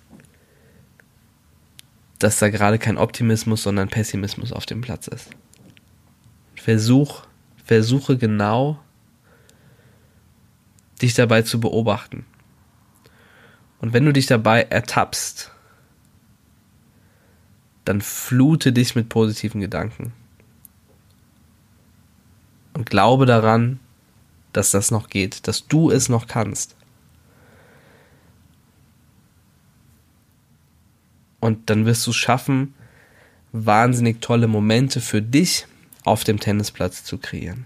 dass 2.23 2.39
da 2.39 2.49
gerade 2.49 2.79
kein 2.79 2.97
Optimismus, 2.97 3.63
sondern 3.63 3.89
Pessimismus 3.89 4.53
auf 4.53 4.65
dem 4.65 4.79
Platz 4.79 5.07
ist. 5.07 5.29
Versuch, 6.55 7.23
versuche 7.65 8.17
genau, 8.17 8.79
dich 11.01 11.13
dabei 11.15 11.41
zu 11.41 11.59
beobachten. 11.59 12.25
Und 13.79 13.91
wenn 13.91 14.05
du 14.05 14.13
dich 14.13 14.25
dabei 14.25 14.61
ertappst, 14.61 15.51
dann 17.83 17.99
flute 17.99 18.71
dich 18.71 18.95
mit 18.95 19.09
positiven 19.09 19.59
Gedanken. 19.59 20.13
Und 22.73 22.89
glaube 22.89 23.25
daran, 23.25 23.81
dass 24.53 24.71
das 24.71 24.91
noch 24.91 25.09
geht, 25.09 25.45
dass 25.49 25.67
du 25.67 25.91
es 25.91 26.07
noch 26.07 26.27
kannst. 26.27 26.77
Und 31.43 31.69
dann 31.69 31.85
wirst 31.85 32.07
du 32.07 32.11
es 32.11 32.15
schaffen, 32.15 32.73
wahnsinnig 33.51 34.21
tolle 34.21 34.47
Momente 34.47 35.01
für 35.01 35.21
dich 35.21 35.67
auf 36.05 36.23
dem 36.23 36.39
Tennisplatz 36.39 37.03
zu 37.03 37.17
kreieren. 37.17 37.65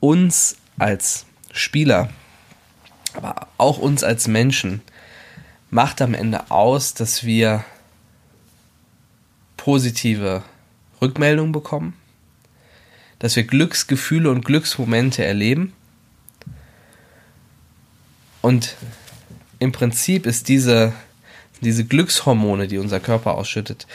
Uns 0.00 0.56
als 0.80 1.26
Spieler, 1.52 2.10
aber 3.14 3.46
auch 3.56 3.78
uns 3.78 4.02
als 4.02 4.26
Menschen 4.26 4.82
macht 5.70 6.02
am 6.02 6.12
Ende 6.12 6.50
aus, 6.50 6.92
dass 6.92 7.22
wir 7.22 7.64
positive 9.56 10.42
Rückmeldungen 11.00 11.52
bekommen, 11.52 11.94
dass 13.20 13.36
wir 13.36 13.44
Glücksgefühle 13.44 14.28
und 14.28 14.44
Glücksmomente 14.44 15.24
erleben. 15.24 15.72
Und 18.42 18.76
im 19.58 19.72
Prinzip 19.72 20.26
ist 20.26 20.48
diese, 20.48 20.92
diese 21.62 21.84
Glückshormone, 21.84 22.66
die 22.66 22.78
unser 22.78 23.00
Körper 23.00 23.34
ausschüttet, 23.34 23.86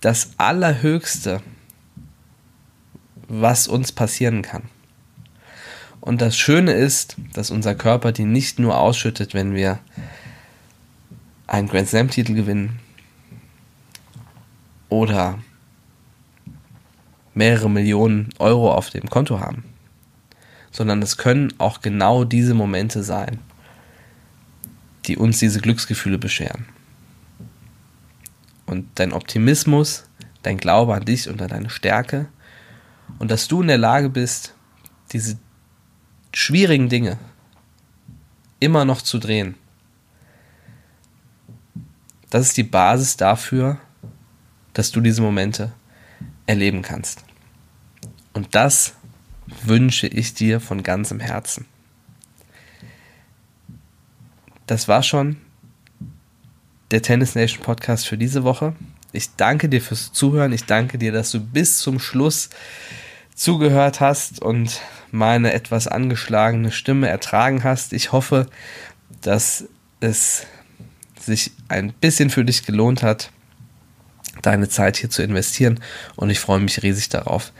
das 0.00 0.30
Allerhöchste, 0.38 1.42
was 3.26 3.68
uns 3.68 3.92
passieren 3.92 4.42
kann. 4.42 4.62
Und 6.00 6.20
das 6.20 6.38
Schöne 6.38 6.72
ist, 6.72 7.16
dass 7.34 7.50
unser 7.50 7.74
Körper 7.74 8.12
die 8.12 8.24
nicht 8.24 8.58
nur 8.58 8.78
ausschüttet, 8.78 9.34
wenn 9.34 9.54
wir 9.54 9.80
einen 11.46 11.68
Grand 11.68 11.88
Slam-Titel 11.88 12.34
gewinnen 12.34 12.78
oder 14.88 15.38
mehrere 17.34 17.68
Millionen 17.68 18.30
Euro 18.38 18.72
auf 18.72 18.90
dem 18.90 19.10
Konto 19.10 19.40
haben, 19.40 19.64
sondern 20.70 21.02
es 21.02 21.16
können 21.16 21.52
auch 21.58 21.80
genau 21.80 22.24
diese 22.24 22.54
Momente 22.54 23.02
sein, 23.02 23.40
die 25.08 25.16
uns 25.16 25.38
diese 25.38 25.60
Glücksgefühle 25.60 26.18
bescheren. 26.18 26.66
Und 28.66 28.86
dein 28.96 29.12
Optimismus, 29.12 30.04
dein 30.42 30.58
Glaube 30.58 30.94
an 30.94 31.04
dich 31.04 31.28
und 31.28 31.40
an 31.40 31.48
deine 31.48 31.70
Stärke 31.70 32.28
und 33.18 33.30
dass 33.30 33.48
du 33.48 33.62
in 33.62 33.68
der 33.68 33.78
Lage 33.78 34.10
bist, 34.10 34.54
diese 35.12 35.38
schwierigen 36.34 36.88
Dinge 36.88 37.18
immer 38.60 38.84
noch 38.84 39.00
zu 39.00 39.18
drehen. 39.18 39.54
Das 42.30 42.46
ist 42.46 42.56
die 42.58 42.64
Basis 42.64 43.16
dafür, 43.16 43.78
dass 44.74 44.90
du 44.90 45.00
diese 45.00 45.22
Momente 45.22 45.72
erleben 46.46 46.82
kannst. 46.82 47.24
Und 48.34 48.54
das 48.54 48.94
wünsche 49.64 50.06
ich 50.06 50.34
dir 50.34 50.60
von 50.60 50.82
ganzem 50.82 51.20
Herzen. 51.20 51.66
Das 54.68 54.86
war 54.86 55.02
schon 55.02 55.38
der 56.90 57.00
Tennis 57.00 57.34
Nation 57.34 57.62
Podcast 57.62 58.06
für 58.06 58.18
diese 58.18 58.44
Woche. 58.44 58.74
Ich 59.12 59.34
danke 59.34 59.70
dir 59.70 59.80
fürs 59.80 60.12
Zuhören. 60.12 60.52
Ich 60.52 60.66
danke 60.66 60.98
dir, 60.98 61.10
dass 61.10 61.30
du 61.30 61.40
bis 61.40 61.78
zum 61.78 61.98
Schluss 61.98 62.50
zugehört 63.34 64.00
hast 64.00 64.42
und 64.42 64.82
meine 65.10 65.54
etwas 65.54 65.88
angeschlagene 65.88 66.70
Stimme 66.70 67.08
ertragen 67.08 67.64
hast. 67.64 67.94
Ich 67.94 68.12
hoffe, 68.12 68.46
dass 69.22 69.64
es 70.00 70.46
sich 71.18 71.52
ein 71.68 71.94
bisschen 71.94 72.28
für 72.28 72.44
dich 72.44 72.66
gelohnt 72.66 73.02
hat, 73.02 73.30
deine 74.42 74.68
Zeit 74.68 74.98
hier 74.98 75.08
zu 75.08 75.22
investieren. 75.22 75.80
Und 76.14 76.28
ich 76.28 76.40
freue 76.40 76.60
mich 76.60 76.82
riesig 76.82 77.08
darauf, 77.08 77.52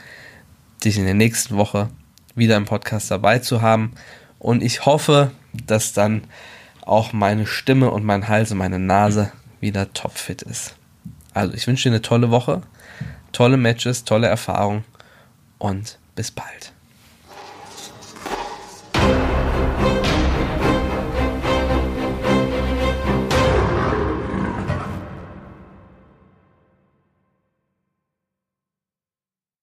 dich 0.85 0.99
in 0.99 1.05
der 1.05 1.15
nächsten 1.15 1.57
Woche 1.57 1.89
wieder 2.35 2.55
im 2.55 2.65
Podcast 2.65 3.09
dabei 3.09 3.39
zu 3.39 3.63
haben. 3.63 3.93
Und 4.37 4.61
ich 4.61 4.85
hoffe, 4.85 5.31
dass 5.65 5.93
dann 5.93 6.21
auch 6.89 7.13
meine 7.13 7.45
Stimme 7.45 7.91
und 7.91 8.03
mein 8.03 8.27
Hals 8.27 8.51
und 8.51 8.57
meine 8.57 8.79
Nase 8.79 9.31
wieder 9.59 9.93
topfit 9.93 10.41
ist. 10.41 10.75
Also 11.33 11.53
ich 11.53 11.67
wünsche 11.67 11.89
dir 11.89 11.95
eine 11.95 12.01
tolle 12.01 12.31
Woche, 12.31 12.61
tolle 13.31 13.57
Matches, 13.57 14.03
tolle 14.03 14.27
Erfahrungen 14.27 14.83
und 15.57 15.99
bis 16.15 16.31
bald. 16.31 16.73